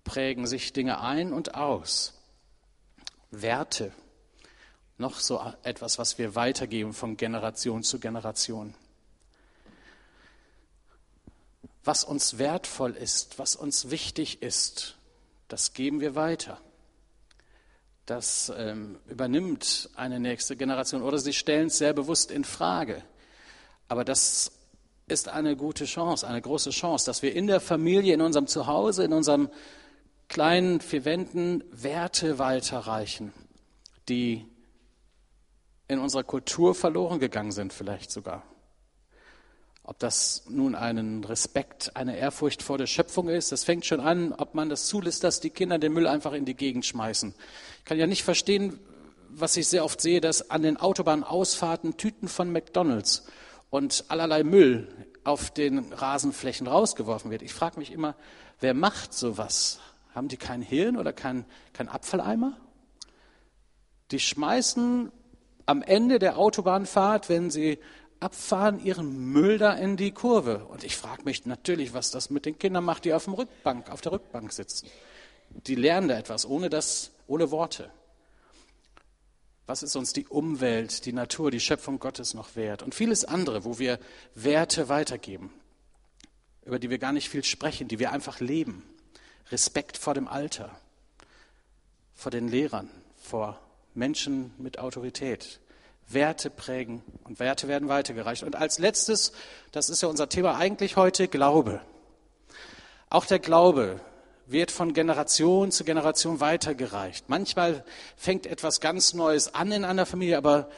Prägen 0.03 0.47
sich 0.47 0.73
Dinge 0.73 1.01
ein 1.01 1.31
und 1.31 1.53
aus. 1.53 2.14
Werte. 3.41 3.91
Noch 4.97 5.19
so 5.19 5.41
etwas, 5.63 5.99
was 5.99 6.17
wir 6.17 6.35
weitergeben 6.35 6.93
von 6.93 7.17
Generation 7.17 7.83
zu 7.83 7.99
Generation. 7.99 8.73
was 11.85 12.03
uns 12.03 12.39
wertvoll 12.39 12.91
ist, 12.91 13.37
was 13.37 13.55
uns 13.55 13.91
wichtig 13.91 14.41
ist, 14.41 14.95
das 15.47 15.73
geben 15.73 16.01
wir 16.01 16.15
weiter. 16.15 16.59
Das 18.07 18.51
ähm, 18.55 18.97
übernimmt 19.07 19.89
eine 19.95 20.19
nächste 20.19 20.55
Generation 20.55 21.03
oder 21.03 21.19
sie 21.19 21.33
stellen 21.33 21.67
es 21.67 21.77
sehr 21.77 21.93
bewusst 21.93 22.31
in 22.31 22.43
Frage. 22.43 23.03
Aber 23.87 24.03
das 24.03 24.51
ist 25.07 25.29
eine 25.29 25.55
gute 25.55 25.85
Chance, 25.85 26.27
eine 26.27 26.41
große 26.41 26.71
Chance, 26.71 27.05
dass 27.05 27.21
wir 27.21 27.35
in 27.35 27.47
der 27.47 27.59
Familie, 27.59 28.15
in 28.15 28.21
unserem 28.21 28.47
Zuhause, 28.47 29.03
in 29.03 29.13
unserem 29.13 29.49
kleinen 30.27 30.81
vier 30.81 31.05
Wänden 31.05 31.63
Werte 31.71 32.39
weiterreichen, 32.39 33.33
die 34.09 34.45
in 35.87 35.99
unserer 35.99 36.23
Kultur 36.23 36.73
verloren 36.75 37.19
gegangen 37.19 37.51
sind, 37.51 37.73
vielleicht 37.73 38.11
sogar. 38.11 38.43
Ob 39.83 39.99
das 39.99 40.43
nun 40.49 40.73
einen 40.73 41.23
Respekt, 41.23 41.95
eine 41.95 42.17
Ehrfurcht 42.17 42.63
vor 42.63 42.79
der 42.79 42.87
Schöpfung 42.87 43.29
ist, 43.29 43.51
das 43.51 43.63
fängt 43.63 43.85
schon 43.85 43.99
an, 43.99 44.33
ob 44.33 44.55
man 44.55 44.67
das 44.67 44.87
zulässt, 44.87 45.23
dass 45.23 45.41
die 45.41 45.51
Kinder 45.51 45.77
den 45.77 45.93
Müll 45.93 46.07
einfach 46.07 46.33
in 46.33 46.45
die 46.45 46.55
Gegend 46.55 46.87
schmeißen. 46.87 47.35
Ich 47.79 47.85
kann 47.85 47.99
ja 47.99 48.07
nicht 48.07 48.23
verstehen, 48.23 48.79
was 49.29 49.55
ich 49.57 49.67
sehr 49.67 49.85
oft 49.85 50.01
sehe, 50.01 50.21
dass 50.21 50.49
an 50.49 50.63
den 50.63 50.77
Autobahnausfahrten 50.77 51.97
Tüten 51.97 52.27
von 52.27 52.51
McDonalds 52.51 53.27
und 53.69 54.05
allerlei 54.07 54.43
Müll 54.43 54.87
auf 55.23 55.51
den 55.51 55.93
Rasenflächen 55.93 56.65
rausgeworfen 56.65 57.29
wird. 57.29 57.43
Ich 57.43 57.53
frage 57.53 57.79
mich 57.79 57.91
immer, 57.91 58.15
wer 58.59 58.73
macht 58.73 59.13
sowas? 59.13 59.79
Haben 60.15 60.29
die 60.29 60.37
kein 60.37 60.61
Hirn 60.61 60.95
oder 60.95 61.11
kein, 61.13 61.45
kein 61.73 61.89
Abfalleimer? 61.89 62.57
Die 64.11 64.19
schmeißen 64.19 65.11
am 65.65 65.81
Ende 65.81 66.19
der 66.19 66.37
Autobahnfahrt, 66.37 67.27
wenn 67.27 67.51
sie 67.51 67.79
abfahren, 68.21 68.83
ihren 68.83 69.31
Müll 69.31 69.57
da 69.57 69.73
in 69.73 69.97
die 69.97 70.11
Kurve. 70.11 70.65
Und 70.65 70.85
ich 70.85 70.95
frage 70.95 71.23
mich 71.23 71.45
natürlich, 71.45 71.93
was 71.93 72.11
das 72.11 72.29
mit 72.29 72.45
den 72.45 72.57
Kindern 72.57 72.85
macht, 72.85 73.03
die 73.03 73.13
auf, 73.13 73.25
dem 73.25 73.33
Rückbank, 73.33 73.91
auf 73.91 73.99
der 73.99 74.13
Rückbank 74.13 74.53
sitzen. 74.53 74.87
Die 75.49 75.75
lernen 75.75 76.07
da 76.07 76.17
etwas, 76.17 76.45
ohne, 76.45 76.69
das, 76.69 77.11
ohne 77.27 77.51
Worte. 77.51 77.91
Was 79.67 79.83
ist 79.83 79.95
uns 79.95 80.13
die 80.13 80.27
Umwelt, 80.27 81.05
die 81.05 81.13
Natur, 81.13 81.51
die 81.51 81.59
Schöpfung 81.59 81.99
Gottes 81.99 82.33
noch 82.33 82.55
wert? 82.55 82.83
Und 82.83 82.95
vieles 82.95 83.25
andere, 83.25 83.65
wo 83.65 83.79
wir 83.79 83.99
Werte 84.33 84.87
weitergeben, 84.87 85.51
über 86.63 86.79
die 86.79 86.89
wir 86.89 86.99
gar 86.99 87.11
nicht 87.11 87.29
viel 87.29 87.43
sprechen, 87.43 87.87
die 87.87 87.99
wir 87.99 88.11
einfach 88.11 88.39
leben. 88.39 88.83
Respekt 89.51 89.97
vor 89.97 90.13
dem 90.13 90.27
Alter, 90.27 90.69
vor 92.15 92.31
den 92.31 92.47
Lehrern, 92.47 92.89
vor 93.17 93.59
Menschen 93.93 94.53
mit 94.57 94.79
Autorität. 94.79 95.59
Werte 96.07 96.49
prägen 96.49 97.01
und 97.23 97.39
Werte 97.39 97.67
werden 97.67 97.87
weitergereicht. 97.87 98.43
Und 98.43 98.55
als 98.55 98.77
letztes, 98.77 99.31
das 99.71 99.89
ist 99.89 100.03
ja 100.03 100.07
unser 100.07 100.29
Thema 100.29 100.55
eigentlich 100.55 100.97
heute, 100.97 101.27
Glaube. 101.27 101.81
Auch 103.09 103.25
der 103.25 103.39
Glaube 103.39 103.99
wird 104.47 104.71
von 104.71 104.93
Generation 104.93 105.71
zu 105.71 105.83
Generation 105.83 106.39
weitergereicht. 106.39 107.25
Manchmal 107.27 107.83
fängt 108.15 108.45
etwas 108.45 108.81
ganz 108.81 109.13
Neues 109.13 109.55
an 109.55 109.71
in 109.71 109.83
einer 109.83 110.05
Familie, 110.05 110.37
aber 110.37 110.69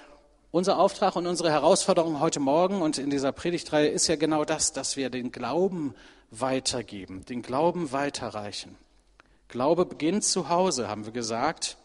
unser 0.52 0.80
Auftrag 0.80 1.18
und 1.18 1.28
unsere 1.28 1.52
Herausforderung 1.52 2.22
heute 2.22 2.40
Morgen 2.40 2.82
und 2.82 2.98
in 2.98 3.10
dieser 3.10 3.34
Predigtreihe 3.34 3.90
ist 3.90 4.08
ja 4.08 4.16
genau 4.16 4.46
das, 4.46 4.72
dass 4.72 4.96
wir 4.96 5.10
den 5.10 5.34
Glauben 5.34 5.94
weitergeben, 6.32 7.26
den 7.26 7.42
Glauben 7.42 7.92
weiterreichen. 7.92 8.76
Glaube 9.48 9.86
beginnt 9.86 10.24
zu 10.24 10.50
Hause, 10.50 10.88
haben 10.88 11.06
wir 11.06 11.14
gesagt. 11.14 11.78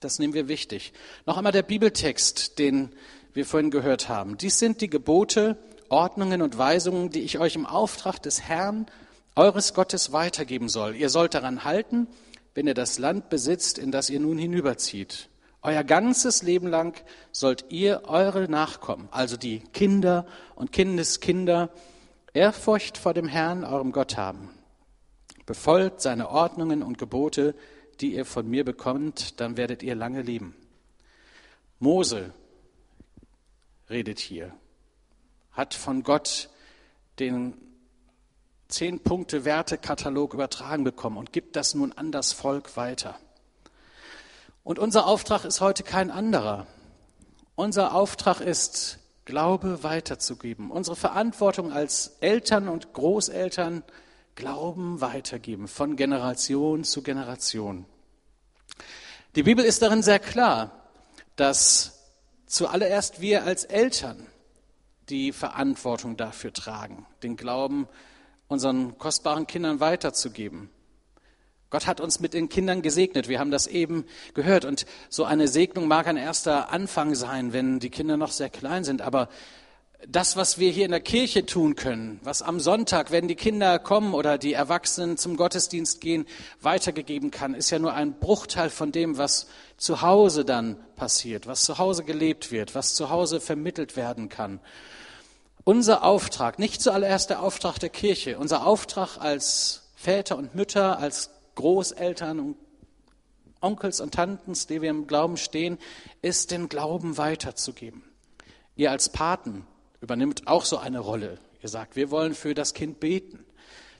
Das 0.00 0.18
nehmen 0.18 0.34
wir 0.34 0.48
wichtig. 0.48 0.92
Noch 1.26 1.36
einmal 1.36 1.52
der 1.52 1.62
Bibeltext, 1.62 2.58
den 2.58 2.90
wir 3.32 3.46
vorhin 3.46 3.70
gehört 3.70 4.08
haben. 4.08 4.38
Dies 4.38 4.58
sind 4.58 4.80
die 4.80 4.90
Gebote, 4.90 5.56
Ordnungen 5.88 6.42
und 6.42 6.56
Weisungen, 6.56 7.10
die 7.10 7.20
ich 7.20 7.38
euch 7.38 7.56
im 7.56 7.66
Auftrag 7.66 8.22
des 8.22 8.42
Herrn 8.42 8.86
eures 9.34 9.74
Gottes 9.74 10.12
weitergeben 10.12 10.68
soll. 10.68 10.94
Ihr 10.94 11.08
sollt 11.08 11.34
daran 11.34 11.64
halten, 11.64 12.06
wenn 12.54 12.66
ihr 12.66 12.74
das 12.74 12.98
Land 12.98 13.28
besitzt, 13.28 13.78
in 13.78 13.90
das 13.90 14.10
ihr 14.10 14.20
nun 14.20 14.38
hinüberzieht. 14.38 15.28
Euer 15.62 15.82
ganzes 15.82 16.42
Leben 16.42 16.68
lang 16.68 17.02
sollt 17.32 17.64
ihr 17.70 18.02
eure 18.04 18.48
Nachkommen, 18.48 19.08
also 19.10 19.36
die 19.36 19.60
Kinder 19.72 20.26
und 20.54 20.72
Kindeskinder, 20.72 21.70
Ehrfurcht 22.34 22.98
vor 22.98 23.14
dem 23.14 23.28
Herrn, 23.28 23.64
eurem 23.64 23.92
Gott 23.92 24.16
haben. 24.16 24.50
Befolgt 25.46 26.00
seine 26.00 26.30
Ordnungen 26.30 26.82
und 26.82 26.98
Gebote, 26.98 27.54
die 28.00 28.14
ihr 28.14 28.24
von 28.24 28.48
mir 28.48 28.64
bekommt, 28.64 29.40
dann 29.40 29.56
werdet 29.56 29.84
ihr 29.84 29.94
lange 29.94 30.20
leben. 30.20 30.56
Mose 31.78 32.34
redet 33.88 34.18
hier, 34.18 34.52
hat 35.52 35.74
von 35.74 36.02
Gott 36.02 36.50
den 37.20 37.54
zehn 38.66 39.00
Punkte 39.00 39.44
Wertekatalog 39.44 40.34
übertragen 40.34 40.82
bekommen 40.82 41.18
und 41.18 41.32
gibt 41.32 41.54
das 41.54 41.74
nun 41.74 41.92
an 41.92 42.10
das 42.10 42.32
Volk 42.32 42.76
weiter. 42.76 43.16
Und 44.64 44.80
unser 44.80 45.06
Auftrag 45.06 45.44
ist 45.44 45.60
heute 45.60 45.84
kein 45.84 46.10
anderer. 46.10 46.66
Unser 47.54 47.94
Auftrag 47.94 48.40
ist, 48.40 48.98
Glaube 49.24 49.82
weiterzugeben. 49.82 50.70
Unsere 50.70 50.96
Verantwortung 50.96 51.72
als 51.72 52.16
Eltern 52.20 52.68
und 52.68 52.92
Großeltern, 52.92 53.82
Glauben 54.34 55.00
weitergeben, 55.00 55.68
von 55.68 55.96
Generation 55.96 56.82
zu 56.84 57.02
Generation. 57.02 57.86
Die 59.36 59.44
Bibel 59.44 59.64
ist 59.64 59.80
darin 59.80 60.02
sehr 60.02 60.18
klar, 60.18 60.88
dass 61.36 62.00
zuallererst 62.46 63.20
wir 63.20 63.44
als 63.44 63.64
Eltern 63.64 64.26
die 65.08 65.32
Verantwortung 65.32 66.16
dafür 66.16 66.52
tragen, 66.52 67.06
den 67.22 67.36
Glauben 67.36 67.88
unseren 68.48 68.98
kostbaren 68.98 69.46
Kindern 69.46 69.80
weiterzugeben. 69.80 70.70
Gott 71.74 71.88
hat 71.88 72.00
uns 72.00 72.20
mit 72.20 72.34
den 72.34 72.48
Kindern 72.48 72.82
gesegnet. 72.82 73.26
Wir 73.26 73.40
haben 73.40 73.50
das 73.50 73.66
eben 73.66 74.04
gehört. 74.32 74.64
Und 74.64 74.86
so 75.08 75.24
eine 75.24 75.48
Segnung 75.48 75.88
mag 75.88 76.06
ein 76.06 76.16
erster 76.16 76.70
Anfang 76.70 77.16
sein, 77.16 77.52
wenn 77.52 77.80
die 77.80 77.90
Kinder 77.90 78.16
noch 78.16 78.30
sehr 78.30 78.48
klein 78.48 78.84
sind. 78.84 79.02
Aber 79.02 79.28
das, 80.06 80.36
was 80.36 80.60
wir 80.60 80.70
hier 80.70 80.84
in 80.84 80.92
der 80.92 81.00
Kirche 81.00 81.46
tun 81.46 81.74
können, 81.74 82.20
was 82.22 82.42
am 82.42 82.60
Sonntag, 82.60 83.10
wenn 83.10 83.26
die 83.26 83.34
Kinder 83.34 83.80
kommen 83.80 84.14
oder 84.14 84.38
die 84.38 84.52
Erwachsenen 84.52 85.16
zum 85.16 85.36
Gottesdienst 85.36 86.00
gehen, 86.00 86.26
weitergegeben 86.60 87.32
kann, 87.32 87.54
ist 87.54 87.70
ja 87.70 87.80
nur 87.80 87.92
ein 87.92 88.20
Bruchteil 88.20 88.70
von 88.70 88.92
dem, 88.92 89.18
was 89.18 89.48
zu 89.76 90.00
Hause 90.00 90.44
dann 90.44 90.76
passiert, 90.94 91.48
was 91.48 91.64
zu 91.64 91.78
Hause 91.78 92.04
gelebt 92.04 92.52
wird, 92.52 92.76
was 92.76 92.94
zu 92.94 93.10
Hause 93.10 93.40
vermittelt 93.40 93.96
werden 93.96 94.28
kann. 94.28 94.60
Unser 95.64 96.04
Auftrag, 96.04 96.60
nicht 96.60 96.80
zuallererst 96.80 97.30
der 97.30 97.42
Auftrag 97.42 97.80
der 97.80 97.90
Kirche, 97.90 98.38
unser 98.38 98.64
Auftrag 98.64 99.18
als 99.18 99.80
Väter 99.96 100.36
und 100.36 100.54
Mütter, 100.54 100.98
als 100.98 101.30
Großeltern 101.54 102.40
und 102.40 102.56
Onkels 103.60 104.00
und 104.00 104.12
Tantens, 104.12 104.66
die 104.66 104.82
wir 104.82 104.90
im 104.90 105.06
Glauben 105.06 105.36
stehen, 105.36 105.78
ist 106.20 106.50
den 106.50 106.68
Glauben 106.68 107.16
weiterzugeben. 107.16 108.02
Ihr 108.76 108.90
als 108.90 109.08
Paten 109.08 109.66
übernimmt 110.00 110.46
auch 110.46 110.64
so 110.64 110.76
eine 110.76 110.98
Rolle. 110.98 111.38
Ihr 111.62 111.68
sagt, 111.68 111.96
wir 111.96 112.10
wollen 112.10 112.34
für 112.34 112.54
das 112.54 112.74
Kind 112.74 113.00
beten. 113.00 113.44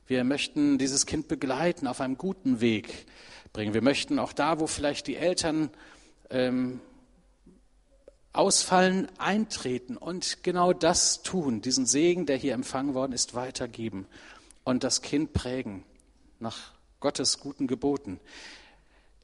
Wir 0.06 0.22
möchten 0.22 0.76
dieses 0.76 1.06
Kind 1.06 1.28
begleiten, 1.28 1.86
auf 1.86 2.02
einem 2.02 2.18
guten 2.18 2.60
Weg 2.60 3.06
bringen. 3.54 3.72
Wir 3.72 3.82
möchten 3.82 4.18
auch 4.18 4.34
da, 4.34 4.60
wo 4.60 4.66
vielleicht 4.66 5.06
die 5.06 5.16
Eltern 5.16 5.70
ähm, 6.28 6.80
ausfallen, 8.34 9.08
eintreten 9.16 9.96
und 9.96 10.42
genau 10.42 10.74
das 10.74 11.22
tun, 11.22 11.62
diesen 11.62 11.86
Segen, 11.86 12.26
der 12.26 12.36
hier 12.36 12.52
empfangen 12.52 12.92
worden 12.92 13.12
ist, 13.12 13.34
weitergeben 13.34 14.06
und 14.64 14.84
das 14.84 15.00
Kind 15.00 15.32
prägen 15.32 15.84
nach 16.40 16.73
Gottes 17.04 17.38
guten 17.38 17.66
Geboten. 17.66 18.18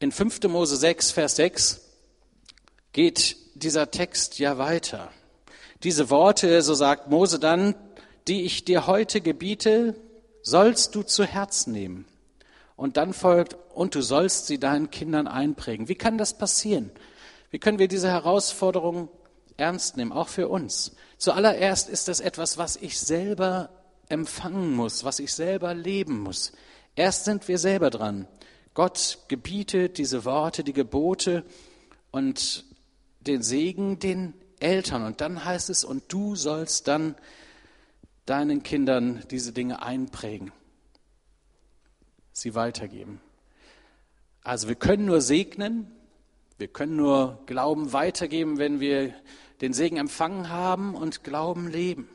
In 0.00 0.12
5. 0.12 0.42
Mose 0.49 0.76
6, 0.76 1.12
Vers 1.12 1.37
6 1.37 1.80
geht 2.92 3.38
dieser 3.54 3.90
Text 3.90 4.38
ja 4.38 4.58
weiter. 4.58 5.10
Diese 5.82 6.10
Worte, 6.10 6.60
so 6.60 6.75
sagt 6.75 7.08
Mose 7.08 7.38
dann, 7.38 7.75
die 8.28 8.42
ich 8.42 8.66
dir 8.66 8.87
heute 8.87 9.22
gebiete, 9.22 9.94
sollst 10.42 10.94
du 10.94 11.02
zu 11.04 11.25
Herzen 11.25 11.72
nehmen. 11.72 12.04
Und 12.76 12.99
dann 12.99 13.14
folgt, 13.14 13.56
und 13.75 13.94
du 13.94 14.02
sollst 14.02 14.46
sie 14.46 14.58
deinen 14.58 14.90
Kindern 14.90 15.26
einprägen. 15.26 15.88
Wie 15.88 15.94
kann 15.94 16.18
das 16.18 16.37
passieren? 16.37 16.90
Wie 17.50 17.58
können 17.58 17.78
wir 17.78 17.88
diese 17.88 18.08
Herausforderung 18.10 19.08
ernst 19.56 19.96
nehmen, 19.96 20.12
auch 20.12 20.28
für 20.28 20.49
uns? 20.49 20.92
Zuallererst 21.16 21.88
ist 21.88 22.08
das 22.08 22.20
etwas, 22.20 22.58
was 22.58 22.76
ich 22.76 23.00
selber 23.00 23.70
empfangen 24.10 24.75
muss, 24.75 25.02
was 25.04 25.18
ich 25.18 25.32
selber 25.32 25.72
leben 25.72 26.20
muss. 26.20 26.52
Erst 26.97 27.25
sind 27.25 27.49
wir 27.49 27.59
selber 27.59 27.90
dran. 27.90 28.26
Gott 28.75 29.18
gebietet 29.28 29.99
diese 29.99 30.25
Worte, 30.25 30.64
die 30.64 30.73
Gebote 30.73 31.44
und 32.11 32.64
den 33.20 33.42
Segen 33.42 33.99
den 33.99 34.35
Eltern. 34.61 35.04
Und 35.04 35.20
dann 35.20 35.44
heißt 35.44 35.70
es, 35.70 35.85
und 35.85 36.04
du 36.12 36.37
sollst 36.37 36.88
dann 36.88 37.14
deinen 38.26 38.62
Kindern 38.62 39.25
diese 39.30 39.52
Dinge 39.52 39.82
einprägen, 39.82 40.52
sie 42.32 42.54
weitergeben. 42.54 43.20
Also 44.42 44.68
wir 44.68 44.76
können 44.76 45.06
nur 45.06 45.20
segnen, 45.20 45.90
wir 46.59 46.68
können 46.68 46.97
nur 46.97 47.42
Glauben 47.47 47.92
weitergeben, 47.92 48.59
wenn 48.59 48.80
wir 48.80 49.14
den 49.61 49.73
Segen 49.73 49.97
empfangen 49.97 50.49
haben 50.49 50.94
und 50.94 51.25
Glauben 51.25 51.68
leben. 51.68 52.09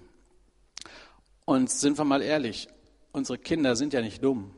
Und 1.45 1.69
sind 1.69 1.97
wir 1.97 2.05
mal 2.05 2.21
ehrlich, 2.21 2.67
unsere 3.11 3.37
Kinder 3.37 3.75
sind 3.75 3.93
ja 3.93 4.01
nicht 4.01 4.23
dumm. 4.23 4.51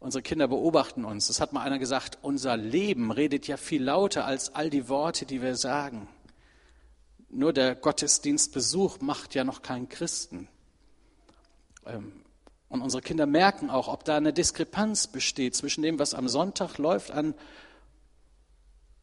Unsere 0.00 0.22
Kinder 0.22 0.46
beobachten 0.46 1.04
uns. 1.04 1.28
Es 1.28 1.40
hat 1.40 1.52
mal 1.52 1.62
einer 1.62 1.78
gesagt, 1.78 2.18
unser 2.22 2.56
Leben 2.56 3.10
redet 3.10 3.48
ja 3.48 3.56
viel 3.56 3.82
lauter 3.82 4.24
als 4.24 4.54
all 4.54 4.70
die 4.70 4.88
Worte, 4.88 5.26
die 5.26 5.42
wir 5.42 5.56
sagen. 5.56 6.08
Nur 7.30 7.52
der 7.52 7.74
Gottesdienstbesuch 7.74 9.00
macht 9.00 9.34
ja 9.34 9.44
noch 9.44 9.62
keinen 9.62 9.88
Christen. 9.88 10.48
Ähm, 11.84 12.12
und 12.68 12.82
unsere 12.82 13.02
Kinder 13.02 13.26
merken 13.26 13.70
auch, 13.70 13.88
ob 13.88 14.04
da 14.04 14.16
eine 14.16 14.32
Diskrepanz 14.32 15.06
besteht 15.08 15.56
zwischen 15.56 15.82
dem, 15.82 15.98
was 15.98 16.14
am 16.14 16.28
Sonntag 16.28 16.78
läuft 16.78 17.10
an 17.10 17.34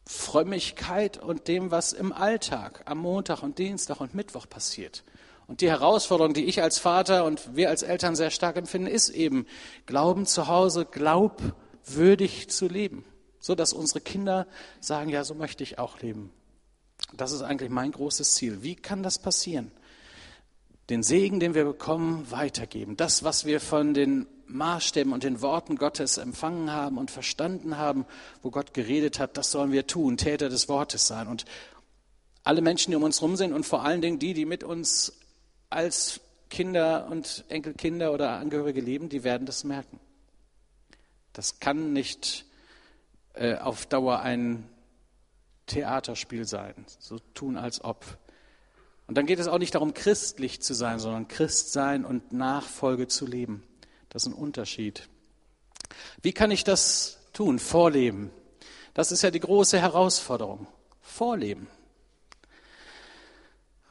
Frömmigkeit 0.06 1.18
und 1.18 1.48
dem, 1.48 1.72
was 1.72 1.92
im 1.92 2.12
Alltag 2.12 2.82
am 2.86 2.98
Montag 2.98 3.42
und 3.42 3.58
Dienstag 3.58 4.00
und 4.00 4.14
Mittwoch 4.14 4.48
passiert. 4.48 5.02
Und 5.46 5.60
die 5.60 5.68
Herausforderung, 5.68 6.34
die 6.34 6.44
ich 6.44 6.62
als 6.62 6.78
Vater 6.78 7.24
und 7.24 7.54
wir 7.54 7.68
als 7.68 7.82
Eltern 7.82 8.16
sehr 8.16 8.30
stark 8.30 8.56
empfinden, 8.56 8.88
ist 8.88 9.10
eben, 9.10 9.46
Glauben 9.86 10.26
zu 10.26 10.48
Hause 10.48 10.84
glaubwürdig 10.84 12.48
zu 12.50 12.66
leben, 12.66 13.04
so 13.38 13.54
dass 13.54 13.72
unsere 13.72 14.00
Kinder 14.00 14.46
sagen, 14.80 15.08
ja, 15.08 15.22
so 15.22 15.34
möchte 15.34 15.62
ich 15.62 15.78
auch 15.78 16.00
leben. 16.00 16.32
Das 17.16 17.30
ist 17.30 17.42
eigentlich 17.42 17.70
mein 17.70 17.92
großes 17.92 18.34
Ziel. 18.34 18.62
Wie 18.62 18.74
kann 18.74 19.02
das 19.02 19.18
passieren? 19.20 19.70
Den 20.90 21.02
Segen, 21.02 21.40
den 21.40 21.54
wir 21.54 21.64
bekommen, 21.64 22.30
weitergeben. 22.30 22.96
Das, 22.96 23.22
was 23.22 23.44
wir 23.44 23.60
von 23.60 23.94
den 23.94 24.26
Maßstäben 24.46 25.12
und 25.12 25.24
den 25.24 25.42
Worten 25.42 25.76
Gottes 25.76 26.18
empfangen 26.18 26.72
haben 26.72 26.98
und 26.98 27.10
verstanden 27.10 27.76
haben, 27.76 28.06
wo 28.42 28.50
Gott 28.50 28.74
geredet 28.74 29.18
hat, 29.18 29.36
das 29.36 29.50
sollen 29.50 29.72
wir 29.72 29.86
tun, 29.86 30.16
Täter 30.16 30.48
des 30.48 30.68
Wortes 30.68 31.06
sein. 31.06 31.26
Und 31.26 31.44
alle 32.44 32.62
Menschen, 32.62 32.90
die 32.90 32.96
um 32.96 33.02
uns 33.02 33.20
herum 33.20 33.36
sind 33.36 33.52
und 33.52 33.66
vor 33.66 33.84
allen 33.84 34.00
Dingen 34.00 34.18
die, 34.20 34.34
die 34.34 34.46
mit 34.46 34.62
uns 34.62 35.12
als 35.70 36.20
Kinder 36.50 37.08
und 37.10 37.44
Enkelkinder 37.48 38.12
oder 38.12 38.32
Angehörige 38.32 38.80
leben, 38.80 39.08
die 39.08 39.24
werden 39.24 39.46
das 39.46 39.64
merken. 39.64 40.00
Das 41.32 41.60
kann 41.60 41.92
nicht 41.92 42.46
äh, 43.34 43.56
auf 43.56 43.86
Dauer 43.86 44.20
ein 44.20 44.68
Theaterspiel 45.66 46.44
sein, 46.44 46.74
so 46.98 47.18
tun 47.34 47.56
als 47.56 47.84
ob. 47.84 48.04
Und 49.06 49.16
dann 49.16 49.26
geht 49.26 49.38
es 49.38 49.48
auch 49.48 49.58
nicht 49.58 49.74
darum, 49.74 49.94
christlich 49.94 50.62
zu 50.62 50.74
sein, 50.74 50.98
sondern 50.98 51.28
Christ 51.28 51.72
sein 51.72 52.04
und 52.04 52.32
Nachfolge 52.32 53.08
zu 53.08 53.26
leben. 53.26 53.62
Das 54.08 54.22
ist 54.22 54.32
ein 54.32 54.34
Unterschied. 54.34 55.08
Wie 56.22 56.32
kann 56.32 56.50
ich 56.50 56.64
das 56.64 57.18
tun? 57.32 57.58
Vorleben. 57.58 58.30
Das 58.94 59.12
ist 59.12 59.22
ja 59.22 59.30
die 59.30 59.40
große 59.40 59.78
Herausforderung. 59.80 60.66
Vorleben. 61.00 61.68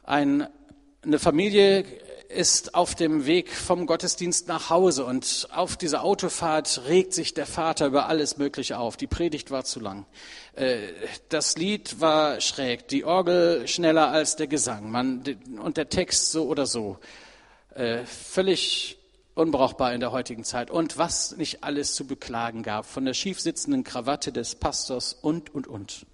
Ein 0.02 0.48
eine 1.06 1.18
Familie 1.20 1.84
ist 2.28 2.74
auf 2.74 2.96
dem 2.96 3.26
Weg 3.26 3.52
vom 3.52 3.86
Gottesdienst 3.86 4.48
nach 4.48 4.70
Hause 4.70 5.04
und 5.04 5.46
auf 5.52 5.76
dieser 5.76 6.02
Autofahrt 6.02 6.82
regt 6.88 7.14
sich 7.14 7.32
der 7.32 7.46
Vater 7.46 7.86
über 7.86 8.08
alles 8.08 8.36
Mögliche 8.38 8.78
auf. 8.78 8.96
Die 8.96 9.06
Predigt 9.06 9.52
war 9.52 9.62
zu 9.62 9.78
lang. 9.78 10.04
Äh, 10.56 10.78
das 11.28 11.56
Lied 11.56 12.00
war 12.00 12.40
schräg, 12.40 12.88
die 12.88 13.04
Orgel 13.04 13.68
schneller 13.68 14.08
als 14.08 14.34
der 14.34 14.48
Gesang 14.48 14.90
man, 14.90 15.22
und 15.62 15.76
der 15.76 15.88
Text 15.88 16.32
so 16.32 16.46
oder 16.46 16.66
so. 16.66 16.98
Äh, 17.74 18.04
völlig 18.04 18.98
unbrauchbar 19.36 19.94
in 19.94 20.00
der 20.00 20.10
heutigen 20.10 20.42
Zeit. 20.42 20.72
Und 20.72 20.98
was 20.98 21.36
nicht 21.36 21.62
alles 21.62 21.94
zu 21.94 22.06
beklagen 22.06 22.64
gab, 22.64 22.86
von 22.86 23.04
der 23.04 23.14
schiefsitzenden 23.14 23.84
Krawatte 23.84 24.32
des 24.32 24.56
Pastors 24.56 25.12
und, 25.12 25.54
und, 25.54 25.68
und. 25.68 26.06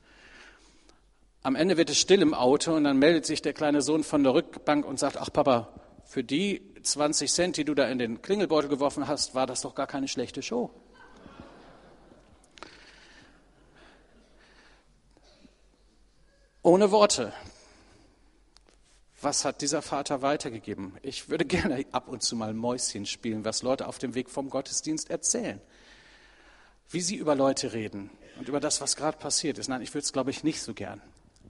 Am 1.45 1.57
Ende 1.57 1.77
wird 1.77 1.91
es 1.91 1.99
still 1.99 2.23
im 2.23 2.35
Auto 2.35 2.73
und 2.73 2.85
dann 2.85 2.99
meldet 2.99 3.27
sich 3.27 3.43
der 3.43 3.53
kleine 3.53 3.83
Sohn 3.83 4.05
von 4.05 4.23
der 4.23 4.33
Rückbank 4.35 4.87
und 4.87 5.01
sagt, 5.01 5.17
ach 5.17 5.33
Papa, 5.33 5.69
für 6.05 6.23
die 6.23 6.63
20 6.81 7.33
Cent, 7.33 7.57
die 7.57 7.65
du 7.65 7.75
da 7.75 7.89
in 7.89 7.99
den 7.99 8.23
Klingelbeutel 8.23 8.69
geworfen 8.69 9.09
hast, 9.09 9.35
war 9.35 9.47
das 9.47 9.63
doch 9.63 9.75
gar 9.75 9.89
keine 9.89 10.07
schlechte 10.07 10.41
Show. 10.43 10.71
Ohne 16.63 16.93
Worte. 16.93 17.33
Was 19.21 19.45
hat 19.45 19.63
dieser 19.63 19.83
Vater 19.83 20.23
weitergegeben? 20.23 20.97
Ich 21.03 21.29
würde 21.29 21.45
gerne 21.45 21.85
ab 21.91 22.07
und 22.07 22.23
zu 22.23 22.37
mal 22.37 22.55
Mäuschen 22.55 23.05
spielen, 23.05 23.45
was 23.45 23.63
Leute 23.63 23.89
auf 23.89 23.99
dem 23.99 24.15
Weg 24.15 24.31
vom 24.31 24.49
Gottesdienst 24.49 25.11
erzählen. 25.11 25.61
Wie 26.89 27.01
sie 27.01 27.17
über 27.17 27.35
Leute 27.35 27.73
reden 27.73 28.11
und 28.39 28.49
über 28.49 28.61
das, 28.61 28.81
was 28.81 28.95
gerade 28.95 29.19
passiert 29.19 29.59
ist. 29.59 29.67
Nein, 29.67 29.83
ich 29.83 29.93
würde 29.93 30.05
es, 30.05 30.13
glaube 30.13 30.31
ich, 30.31 30.45
nicht 30.45 30.63
so 30.63 30.73
gern. 30.73 31.03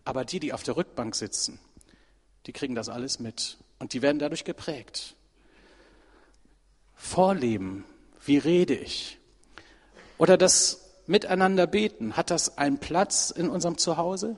Aber 0.04 0.24
die, 0.24 0.40
die 0.40 0.52
auf 0.52 0.62
der 0.62 0.76
Rückbank 0.76 1.14
sitzen, 1.14 1.60
die 2.46 2.52
kriegen 2.52 2.74
das 2.74 2.88
alles 2.88 3.20
mit 3.20 3.58
und 3.78 3.92
die 3.92 4.02
werden 4.02 4.18
dadurch 4.18 4.44
geprägt. 4.44 5.14
Vorleben, 6.94 7.84
wie 8.24 8.38
rede 8.38 8.74
ich? 8.74 9.18
Oder 10.18 10.36
das 10.36 10.90
Miteinander 11.06 11.66
beten, 11.66 12.16
hat 12.16 12.30
das 12.30 12.58
einen 12.58 12.78
Platz 12.78 13.30
in 13.30 13.48
unserem 13.48 13.78
Zuhause? 13.78 14.36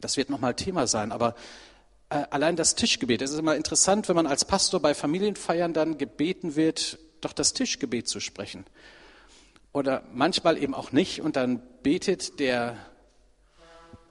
Das 0.00 0.16
wird 0.16 0.28
nochmal 0.28 0.54
Thema 0.54 0.86
sein, 0.86 1.12
aber 1.12 1.34
äh, 2.10 2.24
allein 2.30 2.56
das 2.56 2.74
Tischgebet, 2.74 3.22
es 3.22 3.32
ist 3.32 3.38
immer 3.38 3.56
interessant, 3.56 4.08
wenn 4.08 4.16
man 4.16 4.26
als 4.26 4.44
Pastor 4.44 4.80
bei 4.80 4.94
Familienfeiern 4.94 5.72
dann 5.72 5.96
gebeten 5.96 6.56
wird, 6.56 6.98
doch 7.22 7.32
das 7.32 7.54
Tischgebet 7.54 8.08
zu 8.08 8.20
sprechen. 8.20 8.66
Oder 9.72 10.04
manchmal 10.12 10.62
eben 10.62 10.74
auch 10.74 10.92
nicht 10.92 11.22
und 11.22 11.36
dann 11.36 11.62
betet 11.82 12.38
der 12.38 12.76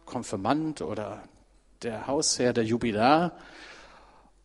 Konfirmand 0.06 0.82
oder 0.82 1.24
der 1.82 2.08
Hausherr, 2.08 2.54
der 2.54 2.64
Jubilar. 2.64 3.34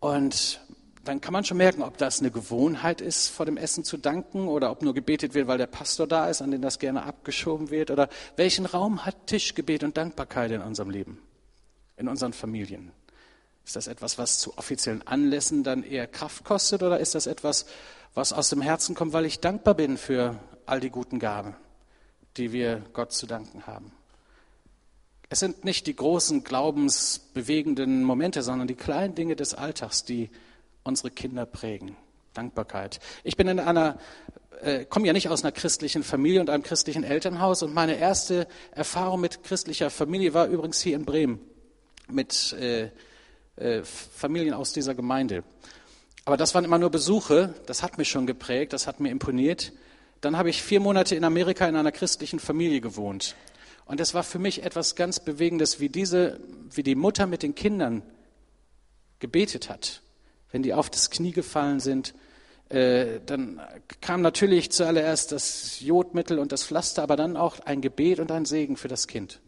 Und 0.01 0.61
dann 1.05 1.21
kann 1.21 1.33
man 1.33 1.45
schon 1.45 1.57
merken, 1.57 1.83
ob 1.83 1.97
das 1.97 2.21
eine 2.21 2.31
Gewohnheit 2.31 3.01
ist, 3.01 3.29
vor 3.29 3.47
dem 3.47 3.57
Essen 3.57 3.83
zu 3.83 3.97
danken 3.97 4.47
oder 4.47 4.71
ob 4.71 4.83
nur 4.83 4.93
gebetet 4.93 5.35
wird, 5.35 5.47
weil 5.47 5.59
der 5.59 5.67
Pastor 5.67 6.07
da 6.07 6.29
ist, 6.29 6.43
an 6.43 6.51
den 6.51 6.61
das 6.61 6.79
gerne 6.79 7.05
abgeschoben 7.05 7.71
wird. 7.71 7.91
Oder 7.91 8.09
welchen 8.37 8.67
Raum 8.67 9.07
hat 9.07 9.27
Tischgebet 9.27 9.85
und 9.85 9.97
Dankbarkeit 9.97 10.51
in 10.51 10.61
unserem 10.61 10.91
Leben, 10.91 11.19
in 11.97 12.09
unseren 12.09 12.33
Familien? 12.33 12.93
Ist 13.65 13.77
das 13.77 13.87
etwas, 13.87 14.19
was 14.19 14.39
zu 14.39 14.57
offiziellen 14.57 15.07
Anlässen 15.07 15.63
dann 15.63 15.83
eher 15.83 16.07
Kraft 16.07 16.45
kostet 16.45 16.83
oder 16.83 17.01
ist 17.01 17.15
das 17.15 17.27
etwas, 17.27 17.67
was 18.15 18.33
aus 18.33 18.51
dem 18.51 18.61
Herzen 18.61 18.95
kommt, 18.95 19.13
weil 19.13 19.27
ich 19.27 19.41
dankbar 19.41 19.75
bin 19.75 19.97
für 19.97 20.39
all 20.67 20.81
die 20.81 20.91
guten 20.91 21.19
Gaben, 21.19 21.55
die 22.37 22.53
wir 22.53 22.83
Gott 22.93 23.13
zu 23.13 23.27
danken 23.27 23.67
haben? 23.67 23.93
Es 25.31 25.41
sind 25.41 25.65
nicht 25.65 25.87
die 25.87 25.95
großen 25.95 26.43
glaubensbewegenden 26.43 28.03
Momente, 28.03 28.43
sondern 28.43 28.67
die 28.67 28.75
kleinen 28.75 29.15
Dinge 29.15 29.37
des 29.37 29.55
Alltags, 29.55 30.05
die 30.05 30.31
unsere 30.85 31.11
Kinder 31.11 31.45
prägen. 31.45 31.97
Dankbarkeit. 32.33 33.01
Ich 33.25 33.37
bin 33.37 33.49
in 33.49 33.59
einer, 33.59 33.99
äh, 34.63 34.85
komme 34.85 35.07
ja 35.07 35.13
nicht 35.13 35.29
aus 35.29 35.43
einer 35.43 35.53
christlichen 35.53 36.03
Familie 36.03 36.41
und 36.41 36.51
einem 36.51 36.63
christlichen 36.63 37.05
Elternhaus 37.05 37.63
und 37.63 37.75
meine 37.75 37.97
erste 37.97 38.47
Erfahrung 38.71 39.21
mit 39.21 39.43
christlicher 39.43 39.91
Familie 39.91 40.35
war 40.35 40.47
übrigens 40.47 40.81
hier 40.81 40.97
in 40.97 41.05
Bremen 41.05 41.41
mit 42.09 42.55
äh, 42.55 42.91
äh, 43.57 43.83
Familien 43.83 44.55
aus 44.55 44.73
dieser 44.73 44.95
Gemeinde. 44.95 45.43
Aber 46.25 46.37
das 46.37 46.55
waren 46.55 46.65
immer 46.65 46.79
nur 46.79 46.91
Besuche, 46.91 47.55
das 47.67 47.83
hat 47.83 47.99
mich 47.99 48.09
schon 48.09 48.27
geprägt, 48.27 48.73
das 48.73 48.87
hat 48.87 49.01
mir 49.01 49.11
imponiert. 49.11 49.73
Dann 50.21 50.37
habe 50.37 50.51
ich 50.51 50.63
vier 50.63 50.81
Monate 50.81 51.17
in 51.17 51.25
Amerika 51.25 51.67
in 51.69 51.77
einer 51.77 51.93
christlichen 51.93 52.39
Familie 52.39 52.81
gewohnt. 52.81 53.35
Und 53.89 54.01
es 54.01 54.13
war 54.13 54.23
für 54.23 54.39
mich 54.39 54.63
etwas 54.65 54.97
ganz 54.97 55.19
Bewegendes, 55.19 55.81
wie 55.81 55.89
diese, 55.89 56.39
wie 56.71 56.83
die 56.83 56.95
Mutter 56.95 57.27
mit 57.27 57.43
den 57.43 57.55
Kindern 57.55 58.03
gebetet 59.19 59.71
hat. 59.71 60.03
Wenn 60.53 60.63
die 60.63 60.75
auf 60.75 60.91
das 60.91 61.09
Knie 61.11 61.33
gefallen 61.33 61.81
sind, 61.81 62.15
äh, 62.69 63.21
dann 63.25 63.61
kam 64.03 64.21
natürlich 64.21 64.71
zuallererst 64.71 65.33
das 65.33 65.81
Jodmittel 65.81 66.39
und 66.39 66.53
das 66.53 66.65
Pflaster, 66.65 67.03
aber 67.03 67.17
dann 67.17 67.39
auch 67.39 67.61
ein 67.61 67.81
Gebet 67.81 68.21
und 68.21 68.31
ein 68.31 68.45
Segen 68.45 68.77
für 68.77 68.89
das 68.89 69.07
Kind. 69.07 69.41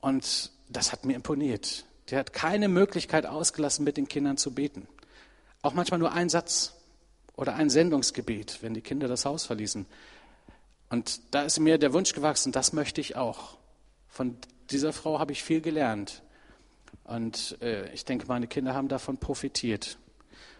Und 0.00 0.50
das 0.68 0.90
hat 0.90 1.04
mir 1.04 1.14
imponiert. 1.14 1.84
Der 2.10 2.18
hat 2.18 2.32
keine 2.32 2.66
Möglichkeit 2.66 3.24
ausgelassen, 3.24 3.84
mit 3.84 3.96
den 3.96 4.08
Kindern 4.08 4.36
zu 4.36 4.52
beten. 4.52 4.88
Auch 5.62 5.74
manchmal 5.74 6.00
nur 6.00 6.12
ein 6.12 6.28
Satz 6.28 6.74
oder 7.36 7.54
ein 7.54 7.70
Sendungsgebet, 7.70 8.58
wenn 8.62 8.74
die 8.74 8.80
Kinder 8.80 9.06
das 9.06 9.24
Haus 9.24 9.46
verließen. 9.46 9.86
Und 10.92 11.22
da 11.30 11.40
ist 11.40 11.58
mir 11.58 11.78
der 11.78 11.94
Wunsch 11.94 12.12
gewachsen, 12.12 12.52
das 12.52 12.74
möchte 12.74 13.00
ich 13.00 13.16
auch. 13.16 13.56
Von 14.08 14.36
dieser 14.70 14.92
Frau 14.92 15.18
habe 15.18 15.32
ich 15.32 15.42
viel 15.42 15.62
gelernt. 15.62 16.22
Und 17.04 17.56
äh, 17.62 17.90
ich 17.94 18.04
denke, 18.04 18.26
meine 18.26 18.46
Kinder 18.46 18.74
haben 18.74 18.88
davon 18.88 19.16
profitiert. 19.16 19.96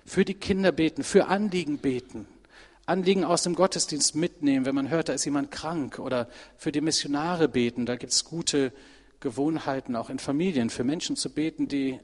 Für 0.06 0.24
die 0.24 0.32
Kinder 0.32 0.72
beten, 0.72 1.04
für 1.04 1.26
Anliegen 1.26 1.76
beten. 1.76 2.26
Anliegen 2.86 3.24
aus 3.24 3.42
dem 3.42 3.54
Gottesdienst 3.54 4.16
mitnehmen, 4.16 4.64
wenn 4.64 4.74
man 4.74 4.88
hört, 4.88 5.10
da 5.10 5.12
ist 5.12 5.26
jemand 5.26 5.50
krank. 5.50 5.98
Oder 5.98 6.30
für 6.56 6.72
die 6.72 6.80
Missionare 6.80 7.46
beten. 7.46 7.84
Da 7.84 7.96
gibt 7.96 8.14
es 8.14 8.24
gute 8.24 8.72
Gewohnheiten, 9.20 9.96
auch 9.96 10.08
in 10.08 10.18
Familien, 10.18 10.70
für 10.70 10.82
Menschen 10.82 11.14
zu 11.14 11.28
beten, 11.28 11.68
die 11.68 12.00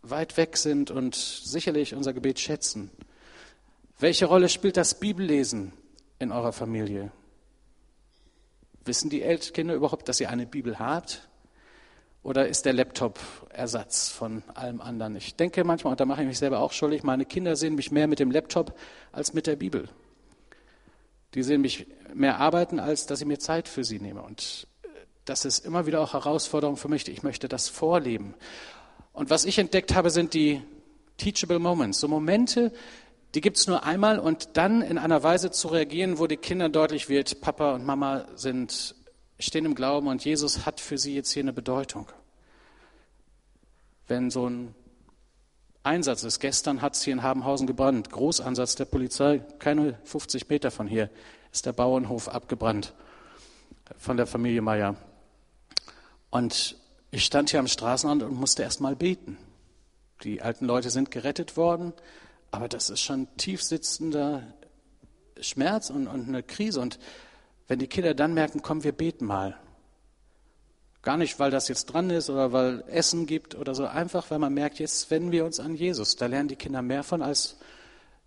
weit 0.00 0.38
weg 0.38 0.56
sind 0.56 0.90
und 0.90 1.14
sicherlich 1.14 1.94
unser 1.94 2.14
Gebet 2.14 2.40
schätzen. 2.40 2.90
Welche 3.98 4.24
Rolle 4.24 4.48
spielt 4.48 4.78
das 4.78 4.98
Bibellesen 4.98 5.74
in 6.18 6.32
eurer 6.32 6.54
Familie? 6.54 7.12
Wissen 8.86 9.10
die 9.10 9.20
Kinder 9.52 9.74
überhaupt, 9.74 10.08
dass 10.08 10.20
ihr 10.20 10.30
eine 10.30 10.46
Bibel 10.46 10.78
habt? 10.78 11.28
Oder 12.22 12.48
ist 12.48 12.64
der 12.64 12.72
Laptop 12.72 13.20
Ersatz 13.50 14.08
von 14.08 14.42
allem 14.54 14.80
anderen? 14.80 15.14
Ich 15.14 15.36
denke 15.36 15.62
manchmal, 15.62 15.92
und 15.92 16.00
da 16.00 16.04
mache 16.04 16.22
ich 16.22 16.26
mich 16.26 16.38
selber 16.38 16.58
auch 16.58 16.72
schuldig, 16.72 17.04
meine 17.04 17.24
Kinder 17.24 17.54
sehen 17.54 17.76
mich 17.76 17.92
mehr 17.92 18.08
mit 18.08 18.18
dem 18.18 18.32
Laptop 18.32 18.76
als 19.12 19.32
mit 19.32 19.46
der 19.46 19.54
Bibel. 19.54 19.88
Die 21.34 21.42
sehen 21.44 21.60
mich 21.60 21.86
mehr 22.12 22.38
arbeiten, 22.40 22.80
als 22.80 23.06
dass 23.06 23.20
ich 23.20 23.26
mir 23.26 23.38
Zeit 23.38 23.68
für 23.68 23.84
sie 23.84 24.00
nehme. 24.00 24.22
Und 24.22 24.66
das 25.24 25.44
ist 25.44 25.64
immer 25.64 25.86
wieder 25.86 26.00
auch 26.00 26.14
Herausforderung 26.14 26.76
für 26.76 26.88
mich. 26.88 27.06
Ich 27.08 27.22
möchte 27.22 27.46
das 27.46 27.68
vorleben. 27.68 28.34
Und 29.12 29.30
was 29.30 29.44
ich 29.44 29.58
entdeckt 29.58 29.94
habe, 29.94 30.10
sind 30.10 30.34
die 30.34 30.62
Teachable 31.18 31.58
Moments, 31.58 32.00
so 32.00 32.08
Momente, 32.08 32.72
die 33.36 33.42
gibt 33.42 33.58
es 33.58 33.66
nur 33.66 33.84
einmal 33.84 34.18
und 34.18 34.56
dann 34.56 34.80
in 34.80 34.96
einer 34.96 35.22
Weise 35.22 35.50
zu 35.50 35.68
reagieren, 35.68 36.18
wo 36.18 36.26
die 36.26 36.38
Kinder 36.38 36.70
deutlich 36.70 37.10
wird, 37.10 37.42
Papa 37.42 37.74
und 37.74 37.84
Mama 37.84 38.24
sind, 38.34 38.94
stehen 39.38 39.66
im 39.66 39.74
Glauben 39.74 40.08
und 40.08 40.24
Jesus 40.24 40.64
hat 40.64 40.80
für 40.80 40.96
sie 40.96 41.14
jetzt 41.14 41.32
hier 41.32 41.42
eine 41.42 41.52
Bedeutung. 41.52 42.08
Wenn 44.08 44.30
so 44.30 44.48
ein 44.48 44.74
Einsatz 45.82 46.24
ist, 46.24 46.40
gestern 46.40 46.80
hat 46.80 46.94
es 46.94 47.02
hier 47.02 47.12
in 47.12 47.22
Habenhausen 47.22 47.66
gebrannt, 47.66 48.08
Großansatz 48.08 48.74
der 48.76 48.86
Polizei, 48.86 49.40
keine 49.58 49.98
50 50.04 50.48
Meter 50.48 50.70
von 50.70 50.86
hier 50.86 51.10
ist 51.52 51.66
der 51.66 51.74
Bauernhof 51.74 52.30
abgebrannt 52.30 52.94
von 53.98 54.16
der 54.16 54.26
Familie 54.26 54.62
Meier. 54.62 54.96
Und 56.30 56.78
ich 57.10 57.26
stand 57.26 57.50
hier 57.50 57.60
am 57.60 57.68
Straßenrand 57.68 58.22
und 58.22 58.34
musste 58.34 58.62
erst 58.62 58.80
mal 58.80 58.96
beten. 58.96 59.36
Die 60.22 60.40
alten 60.40 60.64
Leute 60.64 60.88
sind 60.88 61.10
gerettet 61.10 61.58
worden, 61.58 61.92
aber 62.50 62.68
das 62.68 62.90
ist 62.90 63.00
schon 63.00 63.28
tief 63.36 63.62
sitzender 63.62 64.42
Schmerz 65.40 65.90
und, 65.90 66.06
und 66.06 66.28
eine 66.28 66.42
Krise. 66.42 66.80
Und 66.80 66.98
wenn 67.68 67.78
die 67.78 67.86
Kinder 67.86 68.14
dann 68.14 68.34
merken, 68.34 68.62
komm, 68.62 68.84
wir 68.84 68.92
beten 68.92 69.26
mal. 69.26 69.56
Gar 71.02 71.18
nicht, 71.18 71.38
weil 71.38 71.50
das 71.50 71.68
jetzt 71.68 71.86
dran 71.86 72.10
ist 72.10 72.30
oder 72.30 72.52
weil 72.52 72.82
Essen 72.88 73.26
gibt 73.26 73.54
oder 73.54 73.74
so, 73.74 73.86
einfach 73.86 74.30
weil 74.30 74.40
man 74.40 74.54
merkt, 74.54 74.78
jetzt 74.78 75.10
wenden 75.10 75.30
wir 75.30 75.44
uns 75.44 75.60
an 75.60 75.76
Jesus. 75.76 76.16
Da 76.16 76.26
lernen 76.26 76.48
die 76.48 76.56
Kinder 76.56 76.82
mehr 76.82 77.04
von 77.04 77.22
als 77.22 77.58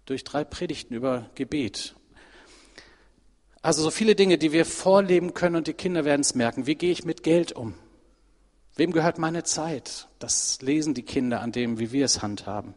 durch 0.06 0.24
drei 0.24 0.44
Predigten 0.44 0.94
über 0.94 1.30
Gebet. 1.36 1.96
Also 3.62 3.84
so 3.84 3.92
viele 3.92 4.16
Dinge, 4.16 4.38
die 4.38 4.54
wir 4.54 4.66
vorleben 4.66 5.34
können 5.34 5.58
und 5.58 5.68
die 5.68 5.74
Kinder 5.74 6.06
werden 6.06 6.22
es 6.22 6.36
merken. 6.36 6.66
Wie 6.66 6.76
gehe 6.76 6.92
ich 6.92 7.04
mit 7.04 7.24
Geld 7.24 7.52
um? 7.52 7.74
Wem 8.76 8.94
gehört 8.94 9.18
meine 9.18 9.44
Zeit? 9.44 10.08
Das 10.20 10.62
lesen 10.62 10.94
die 10.94 11.04
Kinder 11.04 11.42
an 11.42 11.52
dem, 11.52 11.80
wie 11.80 11.92
wir 11.92 12.06
es 12.06 12.22
handhaben. 12.22 12.76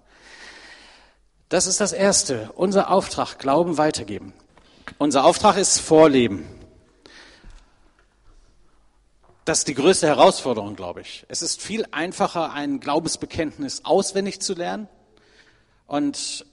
Das 1.52 1.66
ist 1.66 1.82
das 1.82 1.92
Erste. 1.92 2.50
Unser 2.54 2.90
Auftrag, 2.90 3.38
Glauben 3.38 3.76
weitergeben. 3.76 4.32
Unser 4.96 5.26
Auftrag 5.26 5.58
ist 5.58 5.80
Vorleben. 5.80 6.48
Das 9.44 9.58
ist 9.58 9.68
die 9.68 9.74
größte 9.74 10.06
Herausforderung, 10.06 10.76
glaube 10.76 11.02
ich. 11.02 11.26
Es 11.28 11.42
ist 11.42 11.60
viel 11.60 11.84
einfacher, 11.90 12.54
ein 12.54 12.80
Glaubensbekenntnis 12.80 13.84
auswendig 13.84 14.40
zu 14.40 14.54
lernen 14.54 14.88
und 15.86 16.46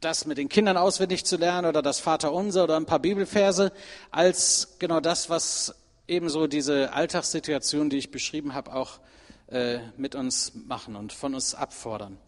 das 0.00 0.26
mit 0.26 0.38
den 0.38 0.48
Kindern 0.48 0.76
auswendig 0.76 1.24
zu 1.24 1.36
lernen 1.36 1.68
oder 1.68 1.80
das 1.80 2.00
Vaterunser 2.00 2.64
oder 2.64 2.76
ein 2.76 2.86
paar 2.86 2.98
Bibelverse, 2.98 3.70
als 4.10 4.74
genau 4.80 4.98
das, 4.98 5.30
was 5.30 5.72
ebenso 6.08 6.48
diese 6.48 6.92
Alltagssituation, 6.92 7.90
die 7.90 7.98
ich 7.98 8.10
beschrieben 8.10 8.54
habe, 8.54 8.74
auch 8.74 8.98
äh, 9.46 9.78
mit 9.96 10.16
uns 10.16 10.52
machen 10.66 10.96
und 10.96 11.12
von 11.12 11.32
uns 11.32 11.54
abfordern. 11.54 12.18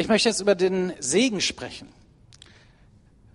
Ich 0.00 0.06
möchte 0.06 0.28
jetzt 0.28 0.40
über 0.40 0.54
den 0.54 0.92
Segen 1.00 1.40
sprechen. 1.40 1.88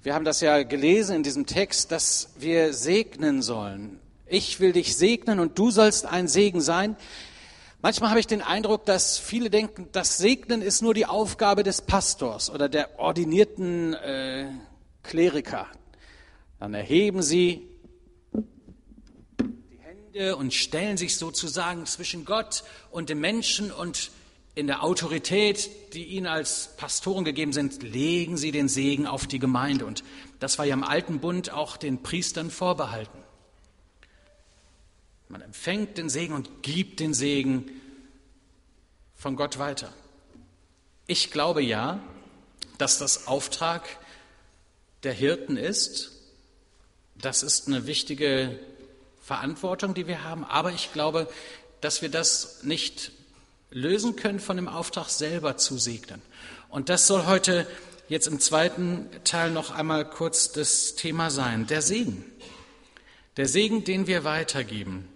Wir 0.02 0.14
haben 0.14 0.24
das 0.24 0.40
ja 0.40 0.64
gelesen 0.64 1.18
in 1.18 1.22
diesem 1.22 1.46
Text, 1.46 1.92
dass 1.92 2.30
wir 2.38 2.74
segnen 2.74 3.42
sollen. 3.42 4.00
Ich 4.28 4.62
will 4.62 4.72
dich 4.72 4.96
segnen 4.96 5.42
und 5.42 5.60
du 5.60 5.72
sollst 5.72 6.06
ein 6.06 6.30
Segen 6.30 6.62
sein. 6.62 6.96
Manchmal 7.82 8.12
habe 8.12 8.22
ich 8.22 8.28
den 8.28 8.42
Eindruck, 8.42 8.86
dass 8.86 9.18
viele 9.18 9.50
denken, 9.50 9.90
das 9.92 10.18
Segnen 10.18 10.62
ist 10.62 10.82
nur 10.82 10.94
die 10.94 11.06
Aufgabe 11.06 11.64
des 11.64 11.82
Pastors 11.82 12.50
oder 12.50 12.70
der 12.70 12.98
ordinierten 12.98 13.94
äh, 13.96 14.48
Kleriker. 15.04 15.68
Dann 16.62 16.74
erheben 16.74 17.22
sie 17.22 17.68
die 19.42 19.80
Hände 19.82 20.38
und 20.38 20.54
stellen 20.54 20.96
sich 20.96 21.18
sozusagen 21.18 21.86
zwischen 21.88 22.24
Gott 22.24 22.64
und 22.90 23.10
dem 23.10 23.20
Menschen 23.20 23.70
und 23.70 24.12
in 24.56 24.68
der 24.68 24.84
Autorität, 24.84 25.70
die 25.94 26.06
ihnen 26.06 26.28
als 26.28 26.76
Pastoren 26.78 27.26
gegeben 27.26 27.54
sind, 27.54 27.82
legen 27.82 28.38
sie 28.38 28.52
den 28.52 28.70
Segen 28.70 29.08
auf 29.08 29.26
die 29.26 29.40
Gemeinde. 29.40 29.86
Und 29.86 30.04
das 30.40 30.60
war 30.60 30.66
ja 30.66 30.74
im 30.74 30.84
alten 30.84 31.20
Bund 31.20 31.52
auch 31.52 31.76
den 31.78 32.04
Priestern 32.04 32.52
vorbehalten. 32.52 33.18
Man 35.28 35.42
empfängt 35.42 35.98
den 35.98 36.10
Segen 36.10 36.34
und 36.34 36.62
gibt 36.62 37.00
den 37.00 37.16
Segen 37.16 37.70
von 39.16 39.36
Gott 39.36 39.58
weiter. 39.58 39.92
Ich 41.08 41.32
glaube 41.32 41.64
ja, 41.64 42.00
dass 42.78 43.00
das 43.00 43.28
Auftrag 43.28 43.84
der 45.02 45.14
Hirten 45.14 45.58
ist. 45.58 46.12
Das 47.16 47.42
ist 47.42 47.68
eine 47.68 47.88
wichtige 47.88 48.60
Verantwortung, 49.22 49.96
die 49.96 50.08
wir 50.08 50.24
haben. 50.24 50.44
Aber 50.44 50.72
ich 50.72 50.94
glaube, 50.94 51.28
dass 51.82 52.02
wir 52.04 52.10
das 52.10 52.62
nicht 52.64 53.12
lösen 53.74 54.16
können, 54.16 54.40
von 54.40 54.56
dem 54.56 54.68
Auftrag 54.68 55.10
selber 55.10 55.58
zu 55.58 55.78
segnen. 55.78 56.22
Und 56.70 56.90
das 56.90 57.08
soll 57.08 57.26
heute 57.26 57.68
jetzt 58.08 58.28
im 58.28 58.40
zweiten 58.40 59.10
Teil 59.24 59.52
noch 59.52 59.72
einmal 59.72 60.10
kurz 60.10 60.52
das 60.52 60.96
Thema 60.96 61.30
sein. 61.30 61.68
Der 61.68 61.82
Segen. 61.82 62.24
Der 63.38 63.48
Segen, 63.48 63.84
den 63.84 64.08
wir 64.08 64.24
weitergeben. 64.24 65.08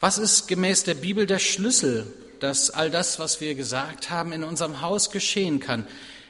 Was 0.00 0.18
ist 0.18 0.48
gemäß 0.48 0.84
der 0.84 0.94
Bibel 0.94 1.26
der 1.26 1.38
Schlüssel, 1.38 2.12
dass 2.40 2.70
all 2.70 2.90
das, 2.90 3.18
was 3.18 3.40
wir 3.40 3.54
gesagt 3.54 4.10
haben, 4.10 4.32
in 4.32 4.42
unserem 4.42 4.80
Haus 4.80 5.10
geschehen 5.10 5.60
kann? 5.60 5.86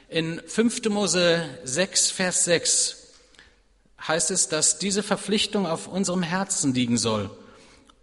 In 0.09 0.41
5. 0.45 0.89
Mose 0.89 1.43
6, 1.63 2.11
Vers 2.11 2.45
6 2.45 2.97
heißt 4.07 4.31
es, 4.31 4.47
dass 4.47 4.77
diese 4.77 5.01
Verpflichtung 5.01 5.65
auf 5.65 5.87
unserem 5.87 6.23
Herzen 6.23 6.73
liegen 6.73 6.97
soll. 6.97 7.31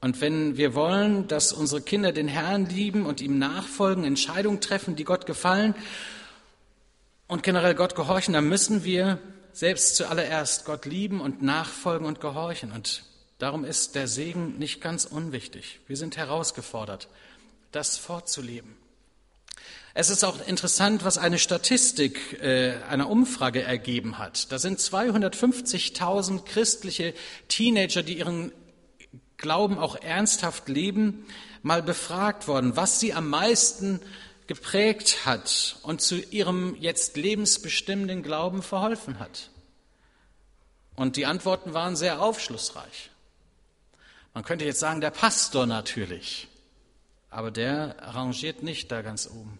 Und 0.00 0.20
wenn 0.20 0.56
wir 0.56 0.74
wollen, 0.74 1.28
dass 1.28 1.52
unsere 1.52 1.82
Kinder 1.82 2.12
den 2.12 2.28
Herrn 2.28 2.66
lieben 2.66 3.04
und 3.04 3.20
ihm 3.20 3.38
nachfolgen, 3.38 4.04
Entscheidungen 4.04 4.60
treffen, 4.60 4.96
die 4.96 5.04
Gott 5.04 5.26
gefallen 5.26 5.74
und 7.28 7.42
generell 7.42 7.74
Gott 7.74 7.94
gehorchen, 7.94 8.32
dann 8.32 8.48
müssen 8.48 8.84
wir 8.84 9.18
selbst 9.52 9.96
zuallererst 9.96 10.64
Gott 10.64 10.86
lieben 10.86 11.20
und 11.20 11.42
nachfolgen 11.42 12.06
und 12.06 12.20
gehorchen. 12.20 12.72
Und 12.72 13.04
darum 13.38 13.64
ist 13.64 13.94
der 13.94 14.08
Segen 14.08 14.58
nicht 14.58 14.80
ganz 14.80 15.04
unwichtig. 15.04 15.80
Wir 15.86 15.98
sind 15.98 16.16
herausgefordert, 16.16 17.08
das 17.70 17.98
fortzuleben. 17.98 18.76
Es 19.92 20.08
ist 20.08 20.24
auch 20.24 20.36
interessant, 20.46 21.04
was 21.04 21.18
eine 21.18 21.38
Statistik 21.38 22.40
äh, 22.40 22.74
einer 22.88 23.10
Umfrage 23.10 23.62
ergeben 23.62 24.18
hat. 24.18 24.50
Da 24.52 24.58
sind 24.58 24.78
250.000 24.78 26.44
christliche 26.44 27.12
Teenager, 27.48 28.02
die 28.02 28.18
ihren 28.18 28.52
Glauben 29.40 29.78
auch 29.78 29.96
ernsthaft 29.96 30.68
leben, 30.68 31.26
mal 31.62 31.82
befragt 31.82 32.46
worden, 32.46 32.76
was 32.76 33.00
sie 33.00 33.12
am 33.14 33.28
meisten 33.28 34.00
geprägt 34.46 35.24
hat 35.24 35.76
und 35.82 36.00
zu 36.00 36.16
ihrem 36.16 36.76
jetzt 36.78 37.16
lebensbestimmenden 37.16 38.22
Glauben 38.22 38.62
verholfen 38.62 39.18
hat. 39.18 39.50
Und 40.94 41.16
die 41.16 41.26
Antworten 41.26 41.72
waren 41.72 41.96
sehr 41.96 42.20
aufschlussreich. 42.20 43.10
Man 44.34 44.44
könnte 44.44 44.64
jetzt 44.64 44.80
sagen, 44.80 45.00
der 45.00 45.10
Pastor 45.10 45.66
natürlich, 45.66 46.48
aber 47.30 47.50
der 47.50 47.96
arrangiert 48.02 48.62
nicht 48.62 48.92
da 48.92 49.02
ganz 49.02 49.26
oben. 49.28 49.58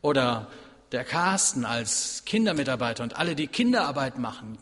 Oder 0.00 0.48
der 0.92 1.04
Carsten 1.04 1.64
als 1.64 2.22
Kindermitarbeiter 2.24 3.02
und 3.02 3.16
alle, 3.16 3.34
die 3.34 3.46
Kinderarbeit 3.46 4.18
machen. 4.18 4.58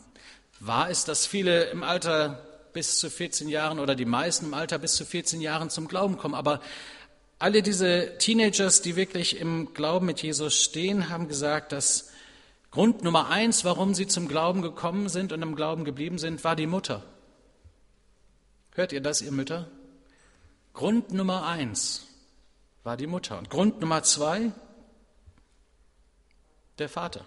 Wahr 0.59 0.89
ist, 0.89 1.07
dass 1.07 1.25
viele 1.25 1.65
im 1.65 1.83
Alter 1.83 2.45
bis 2.73 2.99
zu 2.99 3.09
14 3.09 3.49
Jahren 3.49 3.79
oder 3.79 3.95
die 3.95 4.05
meisten 4.05 4.45
im 4.45 4.53
Alter 4.53 4.77
bis 4.79 4.95
zu 4.95 5.05
14 5.05 5.41
Jahren 5.41 5.69
zum 5.69 5.87
Glauben 5.87 6.17
kommen. 6.17 6.35
Aber 6.35 6.61
alle 7.39 7.61
diese 7.63 8.17
Teenagers, 8.17 8.81
die 8.81 8.95
wirklich 8.95 9.39
im 9.39 9.73
Glauben 9.73 10.05
mit 10.05 10.21
Jesus 10.21 10.55
stehen, 10.55 11.09
haben 11.09 11.27
gesagt, 11.27 11.71
dass 11.71 12.11
Grund 12.71 13.03
Nummer 13.03 13.29
eins, 13.29 13.65
warum 13.65 13.93
sie 13.93 14.07
zum 14.07 14.27
Glauben 14.27 14.61
gekommen 14.61 15.09
sind 15.09 15.31
und 15.31 15.41
im 15.41 15.55
Glauben 15.55 15.85
geblieben 15.85 16.19
sind, 16.19 16.43
war 16.43 16.55
die 16.55 16.67
Mutter. 16.67 17.03
Hört 18.75 18.91
ihr 18.91 19.01
das, 19.01 19.21
ihr 19.21 19.31
Mütter? 19.31 19.67
Grund 20.73 21.11
Nummer 21.11 21.45
eins 21.45 22.05
war 22.83 22.95
die 22.95 23.07
Mutter. 23.07 23.39
Und 23.39 23.49
Grund 23.49 23.81
Nummer 23.81 24.03
zwei, 24.03 24.51
der 26.77 26.89
Vater. 26.89 27.25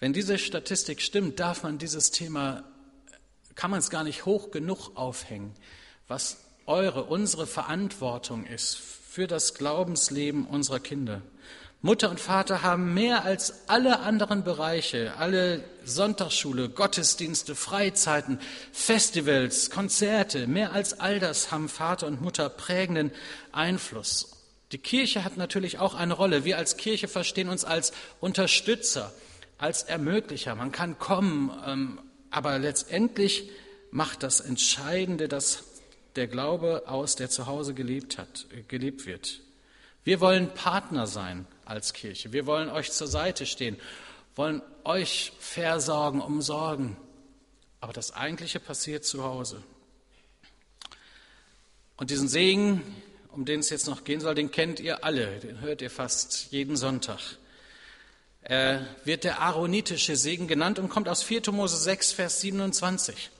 Wenn 0.00 0.12
diese 0.12 0.38
Statistik 0.38 1.00
stimmt, 1.00 1.40
darf 1.40 1.62
man 1.62 1.78
dieses 1.78 2.10
Thema, 2.10 2.64
kann 3.54 3.70
man 3.70 3.80
es 3.80 3.90
gar 3.90 4.04
nicht 4.04 4.26
hoch 4.26 4.50
genug 4.50 4.96
aufhängen, 4.96 5.54
was 6.08 6.38
eure, 6.66 7.04
unsere 7.04 7.46
Verantwortung 7.46 8.44
ist 8.46 8.74
für 8.74 9.26
das 9.26 9.54
Glaubensleben 9.54 10.46
unserer 10.46 10.80
Kinder. 10.80 11.22
Mutter 11.84 12.08
und 12.08 12.18
Vater 12.18 12.62
haben 12.62 12.94
mehr 12.94 13.24
als 13.24 13.68
alle 13.68 14.00
anderen 14.00 14.42
Bereiche, 14.42 15.18
alle 15.18 15.62
Sonntagsschule, 15.84 16.70
Gottesdienste, 16.70 17.54
Freizeiten, 17.54 18.40
Festivals, 18.72 19.68
Konzerte, 19.68 20.46
mehr 20.46 20.72
als 20.72 20.98
all 20.98 21.20
das 21.20 21.52
haben 21.52 21.68
Vater 21.68 22.06
und 22.06 22.22
Mutter 22.22 22.48
prägenden 22.48 23.12
Einfluss. 23.52 24.30
Die 24.72 24.78
Kirche 24.78 25.24
hat 25.24 25.36
natürlich 25.36 25.78
auch 25.78 25.94
eine 25.94 26.14
Rolle. 26.14 26.46
Wir 26.46 26.56
als 26.56 26.78
Kirche 26.78 27.06
verstehen 27.06 27.50
uns 27.50 27.66
als 27.66 27.92
Unterstützer, 28.18 29.12
als 29.58 29.82
Ermöglicher. 29.82 30.54
Man 30.54 30.72
kann 30.72 30.98
kommen, 30.98 31.50
ähm, 31.66 32.00
aber 32.30 32.58
letztendlich 32.58 33.50
macht 33.90 34.22
das 34.22 34.40
Entscheidende, 34.40 35.28
dass 35.28 35.64
der 36.16 36.26
Glaube 36.26 36.84
aus, 36.86 37.16
der 37.16 37.30
zu 37.30 37.46
Hause 37.46 37.74
gelebt 37.74 38.18
hat, 38.18 38.46
äh, 38.52 38.62
gelebt 38.62 39.06
wird. 39.06 39.40
Wir 40.04 40.20
wollen 40.20 40.52
Partner 40.52 41.06
sein 41.06 41.46
als 41.64 41.92
Kirche. 41.92 42.32
Wir 42.32 42.46
wollen 42.46 42.68
euch 42.68 42.92
zur 42.92 43.06
Seite 43.06 43.46
stehen, 43.46 43.76
wollen 44.36 44.62
euch 44.84 45.32
versorgen, 45.38 46.20
umsorgen. 46.20 46.96
Aber 47.80 47.92
das 47.92 48.12
Eigentliche 48.12 48.60
passiert 48.60 49.04
zu 49.04 49.24
Hause. 49.24 49.62
Und 51.96 52.10
diesen 52.10 52.28
Segen, 52.28 52.82
um 53.30 53.44
den 53.44 53.60
es 53.60 53.70
jetzt 53.70 53.86
noch 53.86 54.04
gehen 54.04 54.20
soll, 54.20 54.34
den 54.34 54.50
kennt 54.50 54.80
ihr 54.80 55.04
alle, 55.04 55.38
den 55.38 55.60
hört 55.60 55.80
ihr 55.80 55.90
fast 55.90 56.50
jeden 56.50 56.76
Sonntag. 56.76 57.38
Er 58.46 58.86
wird 59.04 59.24
der 59.24 59.40
aaronitische 59.40 60.16
Segen 60.16 60.46
genannt 60.48 60.78
und 60.78 60.90
kommt 60.90 61.08
aus 61.08 61.22
4. 61.22 61.50
Mose 61.50 61.78
6, 61.78 62.12
Vers 62.12 62.42
27. 62.42 63.30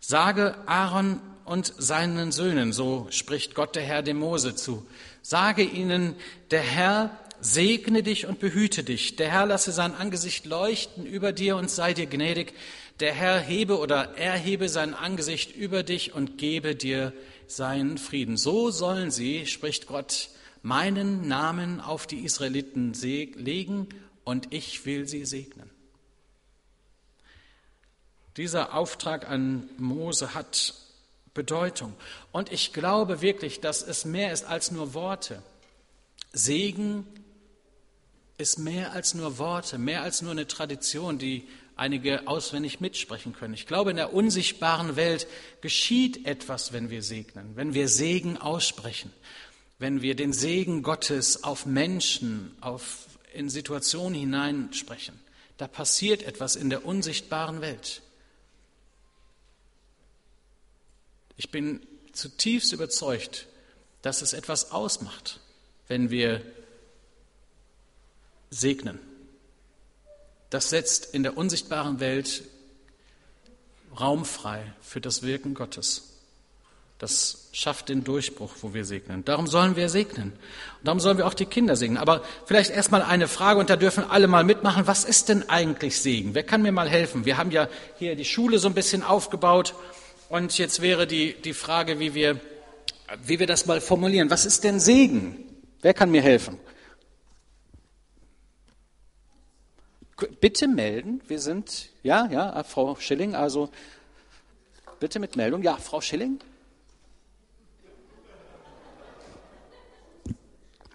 Sage 0.00 0.56
Aaron 0.64 1.20
und 1.44 1.74
seinen 1.76 2.32
Söhnen, 2.32 2.72
so 2.72 3.06
spricht 3.10 3.54
Gott 3.54 3.76
der 3.76 3.82
Herr 3.82 4.02
dem 4.02 4.18
Mose 4.18 4.54
zu. 4.54 4.86
Sage 5.20 5.62
ihnen, 5.62 6.14
der 6.50 6.62
Herr 6.62 7.18
segne 7.42 8.02
dich 8.02 8.26
und 8.26 8.38
behüte 8.38 8.82
dich. 8.82 9.16
Der 9.16 9.30
Herr 9.30 9.44
lasse 9.44 9.72
sein 9.72 9.94
Angesicht 9.94 10.46
leuchten 10.46 11.04
über 11.04 11.32
dir 11.32 11.56
und 11.56 11.70
sei 11.70 11.92
dir 11.92 12.06
gnädig. 12.06 12.54
Der 13.00 13.12
Herr 13.12 13.40
hebe 13.40 13.78
oder 13.78 14.16
erhebe 14.16 14.70
sein 14.70 14.94
Angesicht 14.94 15.54
über 15.54 15.82
dich 15.82 16.14
und 16.14 16.38
gebe 16.38 16.74
dir 16.74 17.12
seinen 17.46 17.98
Frieden. 17.98 18.38
So 18.38 18.70
sollen 18.70 19.10
sie, 19.10 19.44
spricht 19.44 19.86
Gott, 19.86 20.30
meinen 20.62 21.28
Namen 21.28 21.80
auf 21.82 22.06
die 22.06 22.24
Israeliten 22.24 22.94
legen 22.94 23.88
und 24.24 24.52
ich 24.52 24.84
will 24.86 25.08
sie 25.08 25.24
segnen. 25.24 25.70
Dieser 28.36 28.74
Auftrag 28.74 29.28
an 29.28 29.68
Mose 29.76 30.34
hat 30.34 30.74
Bedeutung. 31.34 31.94
Und 32.32 32.52
ich 32.52 32.72
glaube 32.72 33.20
wirklich, 33.20 33.60
dass 33.60 33.82
es 33.82 34.04
mehr 34.04 34.32
ist 34.32 34.44
als 34.44 34.70
nur 34.70 34.94
Worte. 34.94 35.42
Segen 36.32 37.06
ist 38.38 38.58
mehr 38.58 38.92
als 38.92 39.14
nur 39.14 39.38
Worte, 39.38 39.78
mehr 39.78 40.02
als 40.02 40.22
nur 40.22 40.32
eine 40.32 40.46
Tradition, 40.46 41.18
die 41.18 41.46
einige 41.76 42.26
auswendig 42.26 42.80
mitsprechen 42.80 43.32
können. 43.32 43.54
Ich 43.54 43.66
glaube, 43.66 43.90
in 43.90 43.96
der 43.96 44.12
unsichtbaren 44.12 44.96
Welt 44.96 45.26
geschieht 45.60 46.26
etwas, 46.26 46.72
wenn 46.72 46.90
wir 46.90 47.02
segnen, 47.02 47.56
wenn 47.56 47.74
wir 47.74 47.88
Segen 47.88 48.36
aussprechen, 48.36 49.12
wenn 49.78 50.02
wir 50.02 50.14
den 50.14 50.32
Segen 50.32 50.82
Gottes 50.82 51.42
auf 51.42 51.64
Menschen, 51.64 52.54
auf, 52.60 53.06
in 53.34 53.48
Situationen 53.48 54.18
hineinsprechen. 54.18 55.18
Da 55.56 55.68
passiert 55.68 56.22
etwas 56.22 56.56
in 56.56 56.70
der 56.70 56.84
unsichtbaren 56.84 57.60
Welt. 57.60 58.02
Ich 61.36 61.50
bin 61.50 61.86
zutiefst 62.12 62.72
überzeugt, 62.72 63.46
dass 64.02 64.22
es 64.22 64.32
etwas 64.32 64.72
ausmacht, 64.72 65.40
wenn 65.88 66.10
wir 66.10 66.42
segnen. 68.50 68.98
Das 70.50 70.70
setzt 70.70 71.14
in 71.14 71.22
der 71.22 71.36
unsichtbaren 71.36 72.00
Welt 72.00 72.42
Raum 73.98 74.24
frei 74.24 74.72
für 74.80 75.00
das 75.00 75.22
Wirken 75.22 75.54
Gottes. 75.54 76.09
Das 77.00 77.48
schafft 77.52 77.88
den 77.88 78.04
Durchbruch, 78.04 78.56
wo 78.60 78.74
wir 78.74 78.84
segnen. 78.84 79.24
Darum 79.24 79.46
sollen 79.46 79.74
wir 79.74 79.88
segnen. 79.88 80.32
Und 80.32 80.86
darum 80.86 81.00
sollen 81.00 81.16
wir 81.16 81.26
auch 81.26 81.32
die 81.32 81.46
Kinder 81.46 81.74
segnen. 81.74 81.96
Aber 81.96 82.22
vielleicht 82.44 82.70
erstmal 82.70 83.00
eine 83.00 83.26
Frage, 83.26 83.58
und 83.58 83.70
da 83.70 83.76
dürfen 83.76 84.04
alle 84.04 84.26
mal 84.26 84.44
mitmachen. 84.44 84.86
Was 84.86 85.04
ist 85.04 85.30
denn 85.30 85.48
eigentlich 85.48 85.98
Segen? 85.98 86.34
Wer 86.34 86.42
kann 86.42 86.60
mir 86.60 86.72
mal 86.72 86.90
helfen? 86.90 87.24
Wir 87.24 87.38
haben 87.38 87.52
ja 87.52 87.68
hier 87.98 88.16
die 88.16 88.26
Schule 88.26 88.58
so 88.58 88.68
ein 88.68 88.74
bisschen 88.74 89.02
aufgebaut. 89.02 89.74
Und 90.28 90.58
jetzt 90.58 90.82
wäre 90.82 91.06
die, 91.06 91.32
die 91.40 91.54
Frage, 91.54 92.00
wie 92.00 92.12
wir, 92.12 92.38
wie 93.24 93.38
wir 93.38 93.46
das 93.46 93.64
mal 93.64 93.80
formulieren. 93.80 94.28
Was 94.28 94.44
ist 94.44 94.62
denn 94.64 94.78
Segen? 94.78 95.42
Wer 95.80 95.94
kann 95.94 96.10
mir 96.10 96.20
helfen? 96.20 96.58
Bitte 100.42 100.68
melden. 100.68 101.22
Wir 101.28 101.38
sind, 101.38 101.88
ja, 102.02 102.28
ja, 102.30 102.62
Frau 102.62 102.94
Schilling, 102.96 103.34
also 103.34 103.70
bitte 104.98 105.18
mit 105.18 105.36
Meldung. 105.36 105.62
Ja, 105.62 105.76
Frau 105.76 106.02
Schilling? 106.02 106.40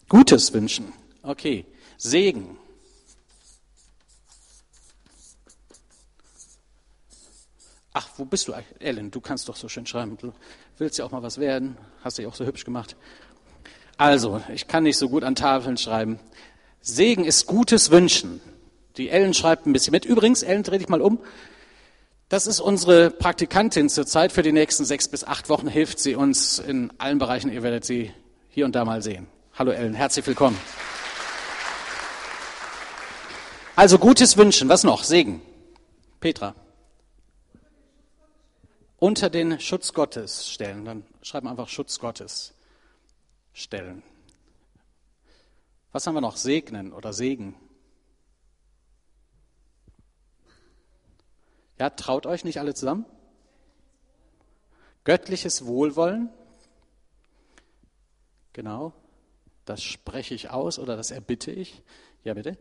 Gutes 0.09 0.53
wünschen. 0.53 0.93
Okay. 1.23 1.65
Segen. 1.97 2.57
Ach, 7.93 8.09
wo 8.17 8.25
bist 8.25 8.49
du? 8.49 8.53
Ellen, 8.79 9.09
du 9.09 9.21
kannst 9.21 9.47
doch 9.47 9.55
so 9.55 9.69
schön 9.69 9.85
schreiben. 9.85 10.17
Du 10.17 10.33
willst 10.77 10.97
ja 10.97 11.05
auch 11.05 11.11
mal 11.11 11.23
was 11.23 11.37
werden. 11.39 11.77
Hast 12.03 12.17
dich 12.17 12.27
auch 12.27 12.35
so 12.35 12.45
hübsch 12.45 12.65
gemacht. 12.65 12.97
Also, 13.97 14.41
ich 14.53 14.67
kann 14.67 14.83
nicht 14.83 14.97
so 14.97 15.07
gut 15.07 15.23
an 15.23 15.35
Tafeln 15.35 15.77
schreiben. 15.77 16.19
Segen 16.81 17.23
ist 17.23 17.45
gutes 17.45 17.91
Wünschen. 17.91 18.41
Die 18.97 19.09
Ellen 19.09 19.33
schreibt 19.33 19.65
ein 19.65 19.73
bisschen 19.73 19.91
mit. 19.91 20.03
Übrigens, 20.03 20.43
Ellen, 20.43 20.63
dreh 20.63 20.77
dich 20.77 20.89
mal 20.89 21.01
um. 21.01 21.19
Das 22.27 22.47
ist 22.47 22.59
unsere 22.59 23.11
Praktikantin 23.11 23.87
zurzeit. 23.87 24.33
Für 24.33 24.43
die 24.43 24.51
nächsten 24.51 24.83
sechs 24.83 25.07
bis 25.07 25.23
acht 25.23 25.47
Wochen 25.47 25.67
hilft 25.67 25.99
sie 25.99 26.15
uns 26.15 26.59
in 26.59 26.91
allen 26.97 27.17
Bereichen. 27.17 27.51
Ihr 27.51 27.63
werdet 27.63 27.85
sie 27.85 28.11
hier 28.49 28.65
und 28.65 28.75
da 28.75 28.83
mal 28.83 29.01
sehen. 29.01 29.27
Hallo 29.57 29.71
Ellen, 29.71 29.93
herzlich 29.93 30.27
willkommen. 30.27 30.59
Also 33.75 33.97
gutes 33.97 34.37
Wünschen. 34.37 34.69
Was 34.69 34.83
noch? 34.83 35.03
Segen. 35.03 35.41
Petra 36.19 36.55
unter 39.05 39.29
den 39.29 39.59
Schutz 39.59 39.93
Gottes 39.93 40.49
stellen. 40.49 40.83
Dann 40.83 41.05
schreiben 41.21 41.45
wir 41.45 41.51
einfach 41.51 41.69
Schutz 41.69 41.99
Gottes 41.99 42.53
stellen. 43.53 44.01
Was 45.91 46.07
haben 46.07 46.15
wir 46.15 46.21
noch? 46.21 46.37
Segnen 46.37 46.91
oder 46.91 47.13
Segen. 47.13 47.55
Ja, 51.77 51.91
traut 51.91 52.25
euch 52.25 52.43
nicht 52.43 52.59
alle 52.59 52.73
zusammen? 52.73 53.05
Göttliches 55.03 55.65
Wohlwollen. 55.65 56.29
Genau. 58.53 58.93
Das 59.65 59.83
spreche 59.83 60.35
ich 60.35 60.51
aus 60.51 60.79
oder 60.79 60.95
das 60.95 61.11
erbitte 61.11 61.51
ich. 61.51 61.81
Ja, 62.23 62.33
bitte. 62.33 62.57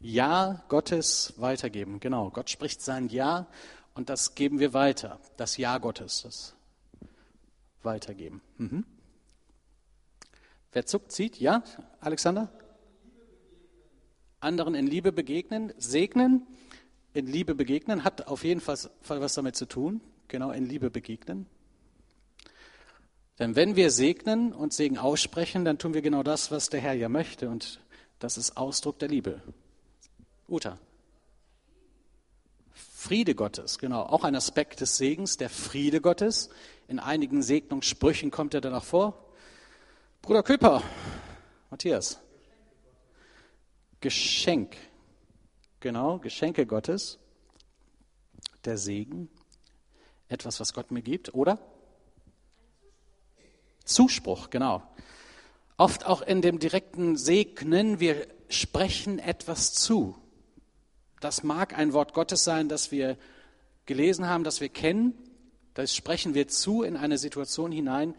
Ja 0.00 0.64
Gottes 0.68 1.34
weitergeben. 1.36 1.98
Genau, 1.98 2.30
Gott 2.30 2.50
spricht 2.50 2.82
sein 2.82 3.08
Ja 3.08 3.46
und 3.94 4.10
das 4.10 4.34
geben 4.34 4.58
wir 4.58 4.72
weiter. 4.72 5.18
Das 5.36 5.56
Ja 5.56 5.78
Gottes, 5.78 6.22
das 6.22 6.54
weitergeben. 7.82 8.40
Mhm. 8.58 8.84
Wer 10.72 10.86
zuckt, 10.86 11.12
zieht? 11.12 11.38
Ja, 11.38 11.62
Alexander? 12.00 12.50
Anderen 14.40 14.74
in 14.74 14.86
Liebe 14.86 15.12
begegnen, 15.12 15.72
segnen, 15.78 16.46
in 17.14 17.26
Liebe 17.26 17.54
begegnen, 17.54 18.04
hat 18.04 18.26
auf 18.26 18.44
jeden 18.44 18.60
Fall 18.60 18.76
was 19.08 19.34
damit 19.34 19.56
zu 19.56 19.66
tun. 19.66 20.00
Genau, 20.28 20.50
in 20.50 20.66
Liebe 20.66 20.90
begegnen. 20.90 21.46
Denn 23.38 23.56
wenn 23.56 23.74
wir 23.74 23.90
segnen 23.90 24.52
und 24.52 24.72
Segen 24.72 24.98
aussprechen, 24.98 25.64
dann 25.64 25.78
tun 25.78 25.94
wir 25.94 26.02
genau 26.02 26.22
das, 26.22 26.50
was 26.50 26.70
der 26.70 26.80
Herr 26.80 26.94
ja 26.94 27.08
möchte. 27.08 27.48
Und 27.48 27.80
das 28.20 28.36
ist 28.38 28.56
Ausdruck 28.56 28.98
der 28.98 29.08
Liebe. 29.08 29.42
Uta. 30.48 30.78
Friede 32.72 33.34
Gottes, 33.34 33.78
genau, 33.78 34.02
auch 34.02 34.24
ein 34.24 34.34
Aspekt 34.34 34.80
des 34.80 34.96
Segens, 34.96 35.36
der 35.36 35.50
Friede 35.50 36.00
Gottes. 36.00 36.48
In 36.88 36.98
einigen 36.98 37.42
Segnungssprüchen 37.42 38.30
kommt 38.30 38.54
er 38.54 38.62
danach 38.62 38.84
vor. 38.84 39.26
Bruder 40.22 40.42
Küpper, 40.42 40.82
Matthias. 41.70 42.18
Geschenk, 44.00 44.76
genau, 45.80 46.18
Geschenke 46.18 46.64
Gottes, 46.64 47.18
der 48.64 48.78
Segen, 48.78 49.28
etwas, 50.28 50.60
was 50.60 50.72
Gott 50.72 50.90
mir 50.90 51.02
gibt, 51.02 51.34
oder? 51.34 51.58
Zuspruch, 53.84 54.50
genau. 54.50 54.82
Oft 55.76 56.06
auch 56.06 56.22
in 56.22 56.42
dem 56.42 56.58
direkten 56.58 57.16
Segnen, 57.16 58.00
wir 58.00 58.26
sprechen 58.48 59.18
etwas 59.18 59.74
zu. 59.74 60.16
Das 61.20 61.42
mag 61.42 61.76
ein 61.76 61.92
Wort 61.92 62.14
Gottes 62.14 62.44
sein, 62.44 62.68
das 62.68 62.92
wir 62.92 63.16
gelesen 63.86 64.28
haben, 64.28 64.44
das 64.44 64.60
wir 64.60 64.68
kennen. 64.68 65.14
Das 65.74 65.94
sprechen 65.94 66.34
wir 66.34 66.48
zu 66.48 66.82
in 66.82 66.96
eine 66.96 67.18
Situation 67.18 67.72
hinein. 67.72 68.14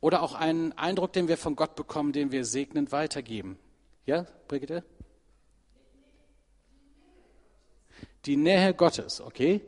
Oder 0.00 0.22
auch 0.22 0.34
einen 0.34 0.72
Eindruck, 0.72 1.12
den 1.12 1.28
wir 1.28 1.36
von 1.36 1.56
Gott 1.56 1.76
bekommen, 1.76 2.12
den 2.12 2.32
wir 2.32 2.44
segnend 2.44 2.92
weitergeben. 2.92 3.58
Ja, 4.06 4.26
Brigitte? 4.48 4.84
Die 8.26 8.36
Nähe 8.36 8.74
Gottes, 8.74 9.20
okay? 9.20 9.60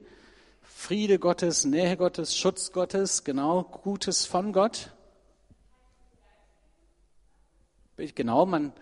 Friede 0.62 1.18
Gottes, 1.18 1.64
Nähe 1.64 1.96
Gottes, 1.96 2.36
Schutz 2.36 2.72
Gottes, 2.72 3.24
genau, 3.24 3.62
Gutes 3.64 4.24
von 4.24 4.52
Gott. 4.52 4.92
Genau, 8.14 8.46
man 8.46 8.72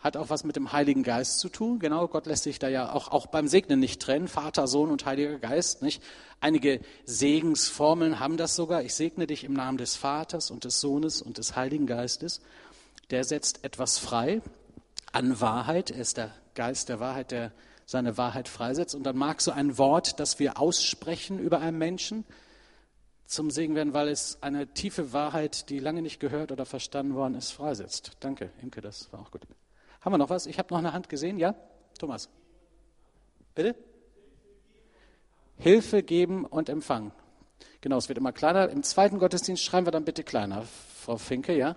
hat 0.00 0.16
auch 0.16 0.30
was 0.30 0.44
mit 0.44 0.56
dem 0.56 0.72
Heiligen 0.72 1.02
Geist 1.02 1.40
zu 1.40 1.48
tun. 1.48 1.78
Genau, 1.78 2.08
Gott 2.08 2.26
lässt 2.26 2.44
sich 2.44 2.58
da 2.58 2.68
ja 2.68 2.92
auch, 2.92 3.08
auch 3.08 3.26
beim 3.26 3.48
Segnen 3.48 3.80
nicht 3.80 4.00
trennen. 4.00 4.28
Vater, 4.28 4.66
Sohn 4.66 4.90
und 4.90 5.04
Heiliger 5.04 5.38
Geist, 5.38 5.82
nicht? 5.82 6.02
Einige 6.40 6.80
Segensformeln 7.04 8.18
haben 8.18 8.38
das 8.38 8.56
sogar. 8.56 8.82
Ich 8.82 8.94
segne 8.94 9.26
dich 9.26 9.44
im 9.44 9.52
Namen 9.52 9.76
des 9.76 9.96
Vaters 9.96 10.50
und 10.50 10.64
des 10.64 10.80
Sohnes 10.80 11.20
und 11.20 11.36
des 11.36 11.54
Heiligen 11.54 11.86
Geistes. 11.86 12.40
Der 13.10 13.24
setzt 13.24 13.62
etwas 13.62 13.98
frei 13.98 14.40
an 15.12 15.40
Wahrheit. 15.40 15.90
Er 15.90 16.00
ist 16.00 16.16
der 16.16 16.30
Geist 16.54 16.88
der 16.88 16.98
Wahrheit, 16.98 17.30
der 17.30 17.52
seine 17.84 18.16
Wahrheit 18.16 18.48
freisetzt. 18.48 18.94
Und 18.94 19.02
dann 19.02 19.18
mag 19.18 19.42
so 19.42 19.50
ein 19.50 19.76
Wort, 19.76 20.18
das 20.18 20.38
wir 20.38 20.58
aussprechen 20.58 21.38
über 21.38 21.60
einen 21.60 21.76
Menschen, 21.76 22.24
zum 23.30 23.48
Segen 23.50 23.76
werden, 23.76 23.94
weil 23.94 24.08
es 24.08 24.38
eine 24.42 24.66
tiefe 24.74 25.12
Wahrheit, 25.12 25.70
die 25.70 25.78
lange 25.78 26.02
nicht 26.02 26.18
gehört 26.18 26.50
oder 26.50 26.66
verstanden 26.66 27.14
worden 27.14 27.36
ist, 27.36 27.52
freisetzt. 27.52 28.16
Danke, 28.18 28.50
Imke, 28.60 28.80
das 28.80 29.12
war 29.12 29.20
auch 29.20 29.30
gut. 29.30 29.42
Haben 30.00 30.14
wir 30.14 30.18
noch 30.18 30.30
was? 30.30 30.46
Ich 30.46 30.58
habe 30.58 30.74
noch 30.74 30.78
eine 30.78 30.92
Hand 30.92 31.08
gesehen. 31.08 31.38
Ja? 31.38 31.54
Thomas. 31.96 32.28
Bitte? 33.54 33.76
Hilfe 35.58 36.02
geben 36.02 36.44
und 36.44 36.68
empfangen. 36.68 37.12
Genau, 37.80 37.98
es 37.98 38.08
wird 38.08 38.18
immer 38.18 38.32
kleiner. 38.32 38.68
Im 38.68 38.82
zweiten 38.82 39.20
Gottesdienst 39.20 39.62
schreiben 39.62 39.86
wir 39.86 39.92
dann 39.92 40.04
bitte 40.04 40.24
kleiner, 40.24 40.64
Frau 41.00 41.16
Finke, 41.16 41.56
ja? 41.56 41.76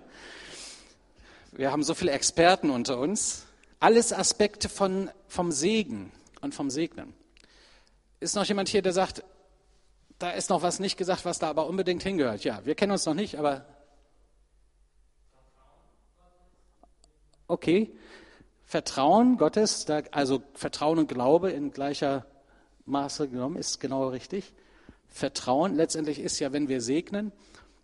Wir 1.52 1.70
haben 1.70 1.84
so 1.84 1.94
viele 1.94 2.10
Experten 2.10 2.70
unter 2.70 2.98
uns. 2.98 3.46
Alles 3.78 4.12
Aspekte 4.12 4.68
von, 4.68 5.08
vom 5.28 5.52
Segen 5.52 6.10
und 6.40 6.52
vom 6.52 6.68
Segnen. 6.68 7.14
Ist 8.18 8.34
noch 8.34 8.44
jemand 8.44 8.68
hier, 8.70 8.82
der 8.82 8.92
sagt, 8.92 9.22
da 10.24 10.30
ist 10.30 10.48
noch 10.48 10.62
was 10.62 10.80
nicht 10.80 10.96
gesagt, 10.96 11.26
was 11.26 11.38
da 11.38 11.50
aber 11.50 11.66
unbedingt 11.66 12.02
hingehört? 12.02 12.44
Ja, 12.44 12.64
wir 12.64 12.74
kennen 12.74 12.92
uns 12.92 13.04
noch 13.04 13.12
nicht, 13.12 13.38
aber. 13.38 13.66
Okay. 17.46 17.94
Vertrauen 18.64 19.36
Gottes, 19.36 19.86
also 20.12 20.42
Vertrauen 20.54 20.98
und 20.98 21.08
Glaube 21.08 21.50
in 21.50 21.72
gleicher 21.72 22.24
Maße 22.86 23.28
genommen, 23.28 23.56
ist 23.56 23.80
genau 23.80 24.08
richtig. 24.08 24.54
Vertrauen 25.08 25.74
letztendlich 25.74 26.18
ist 26.18 26.38
ja, 26.38 26.54
wenn 26.54 26.68
wir 26.68 26.80
segnen 26.80 27.30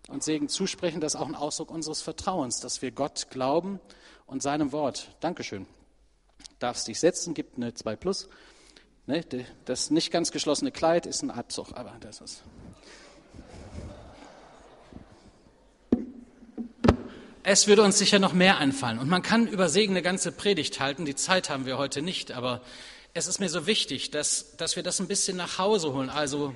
und 0.09 0.25
Segen 0.25 0.49
zusprechen, 0.49 1.03
das 1.03 1.17
auch 1.17 1.29
ein 1.29 1.35
Ausdruck 1.35 1.71
unseres 1.71 2.01
Vertrauens, 2.01 2.61
dass 2.61 2.81
wir 2.81 2.91
Gott 2.91 3.27
glauben 3.29 3.81
und 4.25 4.43
seinem 4.43 4.73
Wort. 4.73 5.15
Dankeschön. 5.21 5.67
Darfst 6.59 6.89
dich 6.89 7.01
setzen, 7.01 7.35
gibt 7.35 7.59
eine 7.59 7.75
2 7.75 7.97
Plus. 7.97 8.31
Ne, 9.07 9.25
das 9.65 9.91
nicht 9.91 10.11
ganz 10.13 10.31
geschlossene 10.31 10.71
Kleid 10.71 11.07
ist 11.07 11.23
ein 11.23 11.31
Abzug, 11.31 11.73
aber 11.75 11.97
das 12.01 12.21
ist. 12.21 12.43
Es 17.43 17.67
würde 17.67 17.83
uns 17.83 17.99
sicher 17.99 18.19
noch 18.19 18.35
mehr 18.35 18.59
einfallen. 18.59 18.99
Und 18.99 19.09
man 19.09 19.23
kann 19.23 19.49
über 19.49 19.69
Segen 19.69 19.95
eine 19.95 20.03
ganze 20.03 20.31
Predigt 20.31 20.79
halten. 20.79 21.07
Die 21.07 21.17
Zeit 21.17 21.49
haben 21.49 21.65
wir 21.65 21.79
heute 21.79 22.03
nicht. 22.03 22.33
Aber 22.33 22.61
es 23.15 23.27
ist 23.27 23.41
mir 23.41 23.49
so 23.49 23.67
wichtig, 23.67 24.11
dass, 24.11 24.57
dass 24.57 24.77
wir 24.77 24.83
das 24.83 25.01
ein 25.01 25.09
bisschen 25.09 25.37
nach 25.39 25.59
Hause 25.59 25.93
holen. 25.95 26.11
Also 26.11 26.55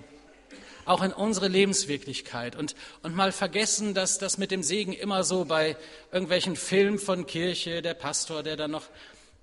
auch 0.84 1.02
in 1.02 1.12
unsere 1.12 1.48
Lebenswirklichkeit. 1.48 2.54
Und, 2.54 2.74
und 3.02 3.16
mal 3.16 3.32
vergessen, 3.32 3.94
dass 3.94 4.18
das 4.18 4.36
mit 4.36 4.50
dem 4.50 4.62
Segen 4.62 4.92
immer 4.92 5.24
so 5.24 5.46
bei 5.46 5.76
irgendwelchen 6.12 6.54
Filmen 6.54 6.98
von 6.98 7.26
Kirche, 7.26 7.80
der 7.80 7.94
Pastor, 7.94 8.42
der 8.42 8.56
da 8.56 8.68
noch 8.68 8.84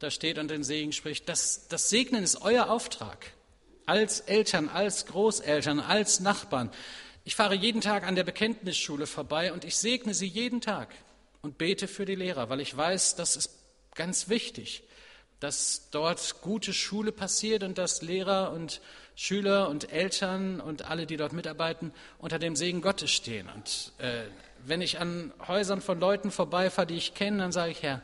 da 0.01 0.09
steht 0.09 0.37
und 0.37 0.49
den 0.49 0.63
Segen 0.63 0.91
spricht. 0.91 1.29
Das, 1.29 1.67
das 1.67 1.89
Segnen 1.89 2.23
ist 2.23 2.41
euer 2.41 2.69
Auftrag. 2.69 3.33
Als 3.85 4.21
Eltern, 4.21 4.69
als 4.69 5.05
Großeltern, 5.05 5.79
als 5.79 6.19
Nachbarn. 6.19 6.71
Ich 7.23 7.35
fahre 7.35 7.55
jeden 7.55 7.81
Tag 7.81 8.03
an 8.03 8.15
der 8.15 8.23
Bekenntnisschule 8.23 9.05
vorbei 9.05 9.53
und 9.53 9.63
ich 9.63 9.77
segne 9.77 10.13
sie 10.13 10.27
jeden 10.27 10.59
Tag 10.59 10.89
und 11.41 11.57
bete 11.57 11.87
für 11.87 12.05
die 12.05 12.15
Lehrer, 12.15 12.49
weil 12.49 12.61
ich 12.61 12.75
weiß, 12.75 13.15
das 13.15 13.35
ist 13.35 13.51
ganz 13.93 14.27
wichtig, 14.27 14.83
dass 15.39 15.89
dort 15.91 16.41
gute 16.41 16.73
Schule 16.73 17.11
passiert 17.11 17.63
und 17.63 17.77
dass 17.77 18.01
Lehrer 18.01 18.51
und 18.53 18.81
Schüler 19.15 19.69
und 19.69 19.91
Eltern 19.91 20.61
und 20.61 20.89
alle, 20.89 21.05
die 21.05 21.17
dort 21.17 21.33
mitarbeiten, 21.33 21.93
unter 22.17 22.39
dem 22.39 22.55
Segen 22.55 22.81
Gottes 22.81 23.11
stehen. 23.11 23.49
Und 23.53 23.93
äh, 23.99 24.23
wenn 24.65 24.81
ich 24.81 24.99
an 24.99 25.31
Häusern 25.47 25.81
von 25.81 25.99
Leuten 25.99 26.31
vorbeifahre, 26.31 26.87
die 26.87 26.95
ich 26.95 27.13
kenne, 27.13 27.39
dann 27.39 27.51
sage 27.51 27.71
ich, 27.71 27.83
Herr, 27.83 28.01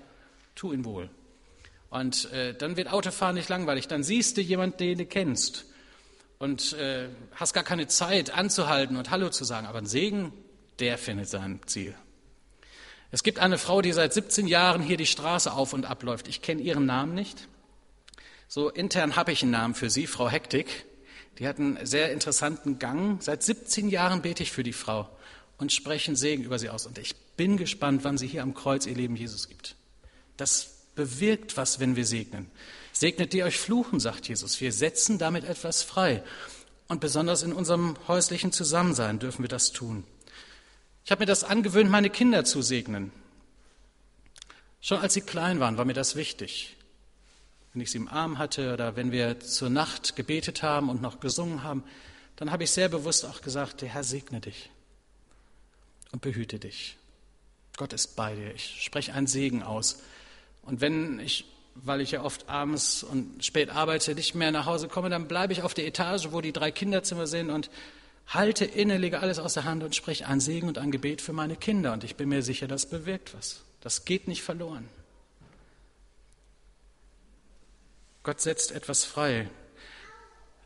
tu 0.54 0.74
ihn 0.74 0.86
wohl. 0.86 1.10
Und 1.90 2.32
äh, 2.32 2.54
dann 2.54 2.76
wird 2.78 2.92
Autofahren 2.92 3.36
nicht 3.36 3.50
langweilig. 3.50 3.88
Dann 3.88 4.04
siehst 4.04 4.38
du 4.38 4.42
jemanden, 4.42 4.78
den 4.78 4.98
du 4.98 5.06
kennst 5.06 5.66
und 6.40 6.74
äh, 6.74 7.10
hast 7.34 7.54
gar 7.54 7.64
keine 7.64 7.88
Zeit 7.88 8.32
anzuhalten 8.32 8.98
und 8.98 9.10
Hallo 9.10 9.30
zu 9.30 9.44
sagen. 9.44 9.68
Aber 9.68 9.80
ein 9.80 9.86
Segen, 9.86 10.34
der 10.80 10.98
findet 10.98 11.30
sein 11.30 11.62
Ziel. 11.66 11.96
Es 13.10 13.24
gibt 13.24 13.40
eine 13.40 13.58
Frau, 13.58 13.82
die 13.82 13.94
seit 13.94 14.14
17 14.14 14.48
Jahren 14.48 14.82
hier 14.82 14.98
die 14.98 15.06
Straße 15.06 15.52
auf 15.52 15.74
und 15.74 15.86
abläuft. 15.86 16.28
Ich 16.28 16.42
kenne 16.42 16.62
ihren 16.62 16.86
Namen 16.86 17.16
nicht. 17.16 17.48
So 18.50 18.70
intern 18.70 19.16
habe 19.16 19.32
ich 19.32 19.44
einen 19.44 19.52
Namen 19.52 19.76
für 19.76 19.90
sie, 19.90 20.08
Frau 20.08 20.30
Hektik. 20.30 20.86
Die 21.40 21.48
hat 21.48 21.60
einen 21.60 21.86
sehr 21.86 22.12
interessanten 22.12 22.80
Gang. 22.80 23.22
Seit 23.22 23.44
17 23.44 23.90
Jahren 23.90 24.22
bete 24.22 24.44
ich 24.44 24.52
für 24.52 24.64
die 24.64 24.74
Frau 24.74 25.10
und 25.58 25.72
spreche 25.72 26.10
einen 26.10 26.16
Segen 26.16 26.44
über 26.44 26.60
sie 26.60 26.70
aus. 26.70 26.86
Und 26.86 26.98
ich 26.98 27.16
bin 27.38 27.58
gespannt, 27.58 28.04
wann 28.04 28.18
sie 28.18 28.28
hier 28.28 28.44
am 28.44 28.54
Kreuz 28.54 28.86
ihr 28.86 28.96
Leben 28.96 29.16
Jesus 29.16 29.48
gibt. 29.48 29.76
Das 30.36 30.77
bewirkt 30.98 31.56
was, 31.56 31.80
wenn 31.80 31.96
wir 31.96 32.06
segnen. 32.06 32.52
Segnet 32.92 33.32
die 33.32 33.44
euch 33.44 33.58
fluchen, 33.58 34.02
sagt 34.02 34.28
Jesus. 34.28 34.60
Wir 34.60 34.74
setzen 34.74 35.18
damit 35.18 35.46
etwas 35.46 35.84
frei. 35.84 36.22
Und 36.90 37.00
besonders 37.00 37.44
in 37.44 37.54
unserem 37.54 37.96
häuslichen 38.10 38.52
Zusammensein 38.52 39.20
dürfen 39.20 39.44
wir 39.44 39.50
das 39.50 39.72
tun. 39.72 40.04
Ich 41.06 41.12
habe 41.12 41.22
mir 41.22 41.26
das 41.26 41.46
angewöhnt, 41.46 41.90
meine 41.90 42.10
Kinder 42.10 42.44
zu 42.44 42.62
segnen. 42.62 43.14
Schon 44.82 45.00
als 45.00 45.14
sie 45.14 45.22
klein 45.22 45.62
waren, 45.62 45.78
war 45.78 45.86
mir 45.86 45.94
das 45.94 46.18
wichtig. 46.18 46.76
Wenn 47.74 47.82
ich 47.82 47.92
sie 47.92 47.98
im 47.98 48.08
Arm 48.08 48.38
hatte 48.38 48.74
oder 48.74 48.96
wenn 48.96 49.12
wir 49.12 49.40
zur 49.40 49.70
Nacht 49.70 50.16
gebetet 50.16 50.64
haben 50.64 50.90
und 50.90 51.02
noch 51.02 51.20
gesungen 51.20 51.64
haben, 51.64 51.84
dann 52.36 52.52
habe 52.52 52.64
ich 52.64 52.72
sehr 52.72 52.90
bewusst 52.90 53.26
auch 53.26 53.42
gesagt, 53.42 53.82
der 53.82 53.90
Herr 53.90 54.04
segne 54.04 54.42
dich 54.42 54.70
und 56.12 56.22
behüte 56.22 56.60
dich. 56.60 56.98
Gott 57.78 57.94
ist 57.94 58.16
bei 58.16 58.36
dir. 58.36 58.54
Ich 58.56 58.84
spreche 58.84 59.14
einen 59.14 59.28
Segen 59.28 59.62
aus. 59.62 60.02
Und 60.68 60.82
wenn 60.82 61.20
ich, 61.20 61.46
weil 61.76 62.02
ich 62.02 62.12
ja 62.12 62.24
oft 62.24 62.50
abends 62.50 63.02
und 63.02 63.44
spät 63.44 63.70
arbeite, 63.70 64.14
nicht 64.14 64.36
mehr 64.36 64.52
nach 64.52 64.66
Hause 64.66 64.90
komme, 64.90 65.10
dann 65.10 65.28
bleibe 65.28 65.54
ich 65.54 65.64
auf 65.64 65.74
der 65.74 65.88
Etage, 65.88 66.28
wo 66.32 66.42
die 66.42 66.52
drei 66.52 66.72
Kinderzimmer 66.72 67.26
sind 67.26 67.50
und 67.50 67.70
halte 68.28 68.66
inne, 68.66 68.98
lege 68.98 69.22
alles 69.22 69.40
aus 69.40 69.54
der 69.54 69.64
Hand 69.64 69.82
und 69.84 69.96
spreche 69.96 70.28
ein 70.28 70.42
Segen 70.42 70.68
und 70.68 70.78
ein 70.78 70.92
Gebet 70.92 71.22
für 71.22 71.32
meine 71.32 71.56
Kinder. 71.56 71.94
Und 71.94 72.04
ich 72.04 72.18
bin 72.18 72.28
mir 72.28 72.44
sicher, 72.44 72.68
das 72.68 72.86
bewirkt 72.86 73.34
was. 73.34 73.64
Das 73.80 74.04
geht 74.04 74.28
nicht 74.28 74.44
verloren. 74.44 74.90
Gott 78.24 78.42
setzt 78.42 78.74
etwas 78.74 79.06
frei. 79.06 79.50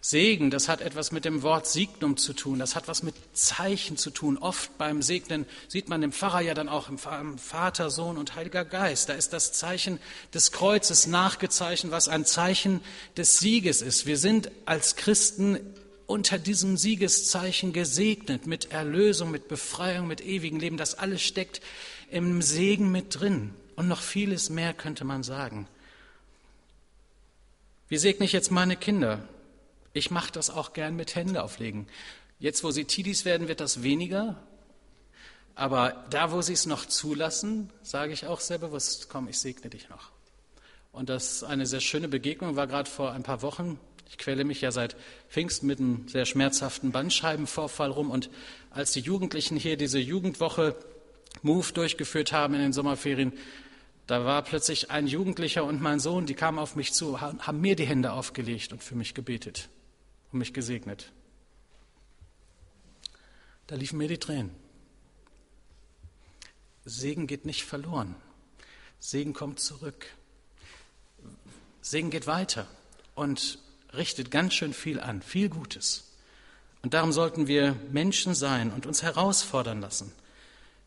Segen, 0.04 0.50
das 0.50 0.68
hat 0.68 0.82
etwas 0.82 1.12
mit 1.12 1.26
dem 1.26 1.44
Wort 1.44 1.68
Signum 1.68 2.18
zu 2.18 2.34
tun, 2.34 2.58
das 2.58 2.76
hat 2.76 2.88
was 2.88 3.04
mit 3.04 3.14
Zeichen 3.34 3.98
zu 3.98 4.10
tun. 4.10 4.40
Oft 4.40 4.76
beim 4.80 5.04
Segnen 5.04 5.46
sieht 5.68 5.90
man 5.90 6.02
im 6.02 6.12
Pfarrer 6.12 6.42
ja 6.42 6.56
dann 6.56 6.70
auch 6.70 6.90
im 6.90 6.98
Vater, 6.98 7.92
Sohn 7.92 8.18
und 8.18 8.36
Heiliger 8.36 8.66
Geist. 8.66 9.10
Da 9.10 9.14
ist 9.14 9.32
das 9.32 9.54
Zeichen 9.54 10.00
des 10.34 10.52
Kreuzes 10.52 11.06
nachgezeichnet, 11.06 11.92
was 11.92 12.08
ein 12.08 12.26
Zeichen 12.26 12.82
des 13.16 13.38
Sieges 13.38 13.84
ist. 13.84 14.08
Wir 14.08 14.18
sind 14.18 14.50
als 14.66 14.96
Christen 14.96 15.60
unter 16.08 16.40
diesem 16.40 16.78
Siegeszeichen 16.78 17.72
gesegnet 17.72 18.48
mit 18.48 18.72
Erlösung, 18.72 19.30
mit 19.30 19.48
Befreiung, 19.48 20.08
mit 20.08 20.26
ewigem 20.26 20.60
Leben. 20.60 20.78
Das 20.78 20.96
alles 20.96 21.22
steckt 21.22 21.62
im 22.10 22.42
Segen 22.42 22.92
mit 22.92 23.20
drin. 23.20 23.54
Und 23.76 23.88
noch 23.88 24.02
vieles 24.02 24.50
mehr 24.50 24.74
könnte 24.74 25.06
man 25.06 25.22
sagen. 25.22 25.68
Wie 27.88 27.98
segne 27.98 28.26
ich 28.26 28.34
jetzt 28.34 28.50
meine 28.50 28.76
Kinder? 28.76 29.20
Ich 29.94 30.12
mache 30.12 30.32
das 30.32 30.50
auch 30.50 30.74
gern 30.74 30.96
mit 30.96 31.16
Hände 31.16 31.44
auflegen. 31.44 31.88
Jetzt, 32.40 32.64
wo 32.64 32.72
sie 32.72 32.86
Tidis 32.86 33.26
werden, 33.26 33.48
wird 33.48 33.60
das 33.60 33.84
weniger. 33.84 34.42
Aber 35.54 36.06
da, 36.10 36.32
wo 36.32 36.42
sie 36.42 36.54
es 36.54 36.66
noch 36.66 36.86
zulassen, 36.86 37.70
sage 37.84 38.14
ich 38.14 38.26
auch 38.26 38.40
sehr 38.40 38.58
bewusst, 38.58 39.10
komm, 39.10 39.28
ich 39.28 39.38
segne 39.38 39.70
dich 39.70 39.90
noch. 39.90 40.12
Und 40.92 41.10
das 41.10 41.34
ist 41.34 41.44
eine 41.44 41.66
sehr 41.66 41.82
schöne 41.82 42.08
Begegnung, 42.08 42.56
war 42.56 42.68
gerade 42.68 42.90
vor 42.90 43.12
ein 43.12 43.24
paar 43.24 43.42
Wochen 43.42 43.80
ich 44.12 44.18
quäle 44.18 44.44
mich 44.44 44.60
ja 44.60 44.72
seit 44.72 44.98
Pfingsten 45.30 45.68
mit 45.68 45.80
einem 45.80 46.06
sehr 46.10 46.26
schmerzhaften 46.26 46.92
Bandscheibenvorfall 46.92 47.92
rum. 47.92 48.12
Und 48.12 48.30
als 48.70 48.92
die 48.92 49.00
Jugendlichen 49.00 49.56
hier 49.56 49.78
diese 49.78 50.00
Jugendwoche 50.00 50.76
Move 51.44 51.72
durchgeführt 51.72 52.34
haben 52.34 52.54
in 52.54 52.60
den 52.60 52.74
Sommerferien, 52.74 53.32
da 54.08 54.26
war 54.26 54.42
plötzlich 54.42 54.92
ein 54.92 55.08
Jugendlicher 55.08 55.64
und 55.64 55.82
mein 55.82 56.02
Sohn, 56.02 56.26
die 56.26 56.34
kamen 56.34 56.60
auf 56.60 56.76
mich 56.76 56.92
zu, 56.92 57.22
haben 57.22 57.62
mir 57.62 57.78
die 57.78 57.86
Hände 57.86 58.12
aufgelegt 58.12 58.74
und 58.74 58.84
für 58.84 58.96
mich 58.96 59.14
gebetet 59.14 59.70
und 60.32 60.40
mich 60.40 60.54
gesegnet. 60.54 61.12
Da 63.68 63.76
liefen 63.76 63.98
mir 63.98 64.08
die 64.08 64.18
Tränen. 64.18 64.52
Segen 66.86 67.28
geht 67.28 67.46
nicht 67.46 67.64
verloren. 67.64 68.16
Segen 69.00 69.34
kommt 69.34 69.60
zurück. 69.60 70.08
Segen 71.82 72.10
geht 72.10 72.28
weiter 72.28 72.68
und 73.16 73.60
richtet 73.94 74.32
ganz 74.32 74.54
schön 74.54 74.74
viel 74.74 75.00
an, 75.00 75.22
viel 75.22 75.50
Gutes. 75.50 76.12
Und 76.84 76.94
darum 76.94 77.12
sollten 77.12 77.48
wir 77.48 77.76
Menschen 77.92 78.34
sein 78.34 78.72
und 78.72 78.86
uns 78.86 79.04
herausfordern 79.04 79.82
lassen, 79.82 80.12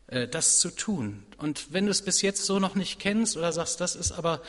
äh, 0.07 0.27
das 0.27 0.59
zu 0.59 0.69
tun. 0.69 1.25
Und 1.37 1.71
wenn 1.71 1.85
du 1.85 1.91
es 1.91 2.01
bis 2.01 2.21
jetzt 2.21 2.45
so 2.45 2.59
noch 2.59 2.75
nicht 2.75 2.99
kennst 2.99 3.37
oder 3.37 3.51
sagst, 3.53 3.79
das 3.79 3.95
ist 3.95 4.11
aber 4.11 4.41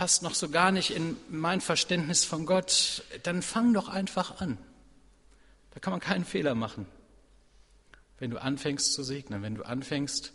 passt 0.00 0.22
noch 0.22 0.34
so 0.34 0.48
gar 0.48 0.72
nicht 0.72 0.92
in 0.92 1.14
mein 1.28 1.60
Verständnis 1.60 2.24
von 2.24 2.46
Gott, 2.46 3.02
dann 3.22 3.42
fang 3.42 3.74
doch 3.74 3.90
einfach 3.90 4.40
an. 4.40 4.56
Da 5.72 5.80
kann 5.80 5.90
man 5.90 6.00
keinen 6.00 6.24
Fehler 6.24 6.54
machen. 6.54 6.86
Wenn 8.18 8.30
du 8.30 8.40
anfängst 8.40 8.94
zu 8.94 9.02
segnen, 9.02 9.42
wenn 9.42 9.56
du 9.56 9.62
anfängst, 9.62 10.32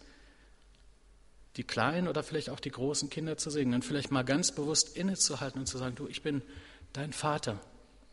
die 1.56 1.64
kleinen 1.64 2.08
oder 2.08 2.22
vielleicht 2.22 2.52
auch 2.52 2.60
die 2.60 2.70
großen 2.70 3.10
Kinder 3.10 3.38
zu 3.38 3.50
segnen 3.50 3.82
vielleicht 3.82 4.12
mal 4.12 4.22
ganz 4.22 4.52
bewusst 4.52 4.96
innezuhalten 4.96 5.62
und 5.62 5.66
zu 5.66 5.80
sagen, 5.80 5.96
du, 5.96 6.08
ich 6.08 6.22
bin 6.22 6.44
dein 6.94 7.12
Vater 7.12 7.60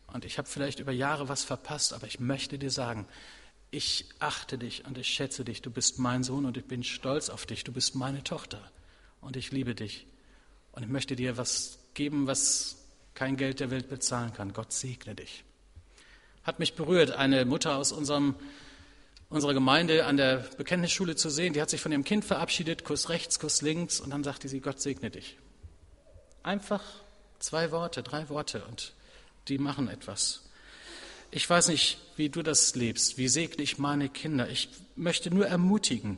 und 0.07 0.25
ich 0.25 0.39
habe 0.39 0.47
vielleicht 0.47 0.79
über 0.79 0.91
Jahre 0.91 1.29
was 1.29 1.43
verpasst, 1.43 1.93
aber 1.93 2.07
ich 2.07 2.19
möchte 2.19 2.57
dir 2.57 2.71
sagen, 2.71 3.07
ich 3.69 4.09
achte 4.17 4.57
dich 4.57 4.85
und 4.85 4.97
ich 4.97 5.09
schätze 5.09 5.45
dich, 5.45 5.61
du 5.61 5.69
bist 5.69 5.99
mein 5.99 6.23
Sohn 6.23 6.45
und 6.47 6.57
ich 6.57 6.65
bin 6.65 6.83
stolz 6.83 7.29
auf 7.29 7.45
dich, 7.45 7.63
du 7.63 7.71
bist 7.71 7.93
meine 7.93 8.23
Tochter 8.23 8.71
und 9.21 9.37
ich 9.37 9.51
liebe 9.51 9.75
dich 9.75 10.07
und 10.73 10.83
ich 10.83 10.89
möchte 10.89 11.15
dir 11.15 11.37
was 11.37 11.79
geben, 11.93 12.27
was 12.27 12.77
kein 13.13 13.37
Geld 13.37 13.59
der 13.59 13.71
Welt 13.71 13.89
bezahlen 13.89 14.33
kann. 14.33 14.53
Gott 14.53 14.73
segne 14.73 15.15
dich. 15.15 15.43
Hat 16.43 16.59
mich 16.59 16.73
berührt, 16.73 17.11
eine 17.11 17.45
Mutter 17.45 17.77
aus 17.77 17.91
unserem, 17.91 18.35
unserer 19.29 19.53
Gemeinde 19.53 20.05
an 20.05 20.17
der 20.17 20.37
Bekenntnisschule 20.57 21.15
zu 21.15 21.29
sehen. 21.29 21.53
Die 21.53 21.61
hat 21.61 21.69
sich 21.69 21.79
von 21.79 21.91
ihrem 21.91 22.03
Kind 22.03 22.25
verabschiedet, 22.25 22.83
Kuss 22.83 23.09
rechts, 23.09 23.39
Kuss 23.39 23.61
links, 23.61 23.99
und 23.99 24.09
dann 24.09 24.23
sagte 24.23 24.49
sie, 24.49 24.59
Gott 24.59 24.81
segne 24.81 25.09
dich. 25.09 25.37
Einfach 26.41 26.83
zwei 27.39 27.71
Worte, 27.71 28.03
drei 28.03 28.27
Worte, 28.29 28.65
und 28.65 28.93
die 29.47 29.57
machen 29.57 29.87
etwas. 29.87 30.49
Ich 31.31 31.49
weiß 31.49 31.69
nicht, 31.69 31.99
wie 32.15 32.29
du 32.29 32.41
das 32.41 32.75
lebst. 32.75 33.17
Wie 33.17 33.27
segne 33.27 33.63
ich 33.63 33.77
meine 33.77 34.09
Kinder? 34.09 34.49
Ich 34.49 34.69
möchte 34.95 35.33
nur 35.33 35.47
ermutigen, 35.47 36.17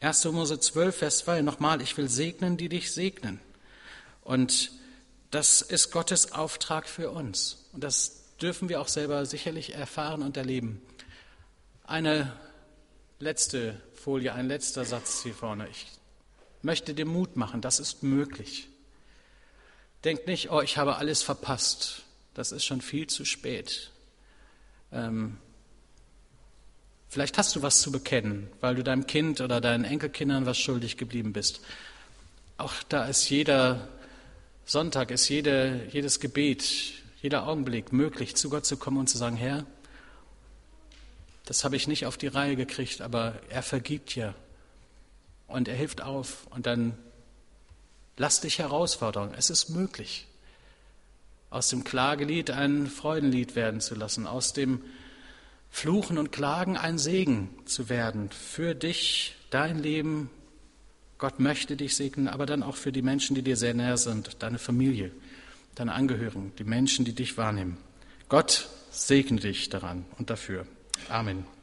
1. 0.00 0.24
Mose 0.26 0.60
12, 0.60 0.96
Vers 0.96 1.18
2, 1.18 1.42
nochmal, 1.42 1.82
ich 1.82 1.96
will 1.96 2.08
segnen, 2.08 2.56
die 2.56 2.68
dich 2.68 2.92
segnen. 2.92 3.40
Und 4.22 4.70
das 5.30 5.60
ist 5.60 5.90
Gottes 5.90 6.32
Auftrag 6.32 6.88
für 6.88 7.10
uns. 7.10 7.66
Und 7.72 7.82
das 7.82 8.36
dürfen 8.40 8.68
wir 8.68 8.80
auch 8.80 8.88
selber 8.88 9.26
sicherlich 9.26 9.74
erfahren 9.74 10.22
und 10.22 10.36
erleben. 10.36 10.80
Eine 11.84 12.32
letzte 13.18 13.80
Folie, 13.94 14.32
ein 14.34 14.46
letzter 14.46 14.84
Satz 14.84 15.22
hier 15.24 15.34
vorne. 15.34 15.68
Ich 15.68 15.86
möchte 16.62 16.94
dir 16.94 17.06
Mut 17.06 17.36
machen, 17.36 17.60
das 17.60 17.80
ist 17.80 18.02
möglich. 18.02 18.68
Denk 20.04 20.28
nicht, 20.28 20.50
oh, 20.50 20.60
ich 20.60 20.78
habe 20.78 20.96
alles 20.96 21.22
verpasst. 21.22 22.02
Das 22.34 22.52
ist 22.52 22.64
schon 22.64 22.80
viel 22.80 23.08
zu 23.08 23.24
spät. 23.24 23.90
Ähm, 24.92 25.38
Vielleicht 27.08 27.38
hast 27.38 27.56
du 27.56 27.62
was 27.62 27.80
zu 27.80 27.90
bekennen, 27.90 28.48
weil 28.60 28.74
du 28.74 28.84
deinem 28.84 29.06
Kind 29.06 29.40
oder 29.40 29.60
deinen 29.60 29.84
Enkelkindern 29.84 30.44
was 30.44 30.58
schuldig 30.58 30.96
geblieben 30.98 31.32
bist. 31.32 31.60
Auch 32.58 32.74
da 32.88 33.06
ist 33.06 33.30
jeder 33.30 33.88
Sonntag, 34.66 35.10
ist 35.10 35.28
jede, 35.28 35.86
jedes 35.90 36.20
Gebet, 36.20 36.64
jeder 37.22 37.48
Augenblick 37.48 37.92
möglich, 37.92 38.36
zu 38.36 38.50
Gott 38.50 38.66
zu 38.66 38.76
kommen 38.76 38.98
und 38.98 39.08
zu 39.08 39.16
sagen, 39.16 39.36
Herr, 39.36 39.64
das 41.46 41.64
habe 41.64 41.76
ich 41.76 41.88
nicht 41.88 42.04
auf 42.04 42.18
die 42.18 42.26
Reihe 42.26 42.56
gekriegt, 42.56 43.00
aber 43.00 43.40
er 43.48 43.62
vergibt 43.62 44.14
ja 44.14 44.34
und 45.46 45.66
er 45.66 45.74
hilft 45.74 46.02
auf 46.02 46.46
und 46.50 46.66
dann 46.66 46.98
lass 48.18 48.42
dich 48.42 48.58
herausfordern. 48.58 49.32
Es 49.34 49.48
ist 49.48 49.70
möglich, 49.70 50.26
aus 51.48 51.70
dem 51.70 51.84
Klagelied 51.84 52.50
ein 52.50 52.86
Freudenlied 52.86 53.56
werden 53.56 53.80
zu 53.80 53.94
lassen, 53.94 54.26
aus 54.26 54.52
dem 54.52 54.82
Fluchen 55.70 56.18
und 56.18 56.32
Klagen 56.32 56.76
ein 56.76 56.98
Segen 56.98 57.50
zu 57.64 57.88
werden 57.88 58.30
für 58.30 58.74
dich, 58.74 59.36
dein 59.50 59.78
Leben. 59.78 60.30
Gott 61.18 61.40
möchte 61.40 61.76
dich 61.76 61.96
segnen, 61.96 62.28
aber 62.28 62.46
dann 62.46 62.62
auch 62.62 62.76
für 62.76 62.92
die 62.92 63.02
Menschen, 63.02 63.34
die 63.34 63.42
dir 63.42 63.56
sehr 63.56 63.74
näher 63.74 63.96
sind, 63.96 64.42
deine 64.42 64.58
Familie, 64.58 65.10
deine 65.74 65.94
Angehörigen, 65.94 66.52
die 66.58 66.64
Menschen, 66.64 67.04
die 67.04 67.14
dich 67.14 67.36
wahrnehmen. 67.36 67.76
Gott 68.28 68.68
segne 68.90 69.40
dich 69.40 69.68
daran 69.68 70.04
und 70.18 70.30
dafür. 70.30 70.66
Amen. 71.08 71.57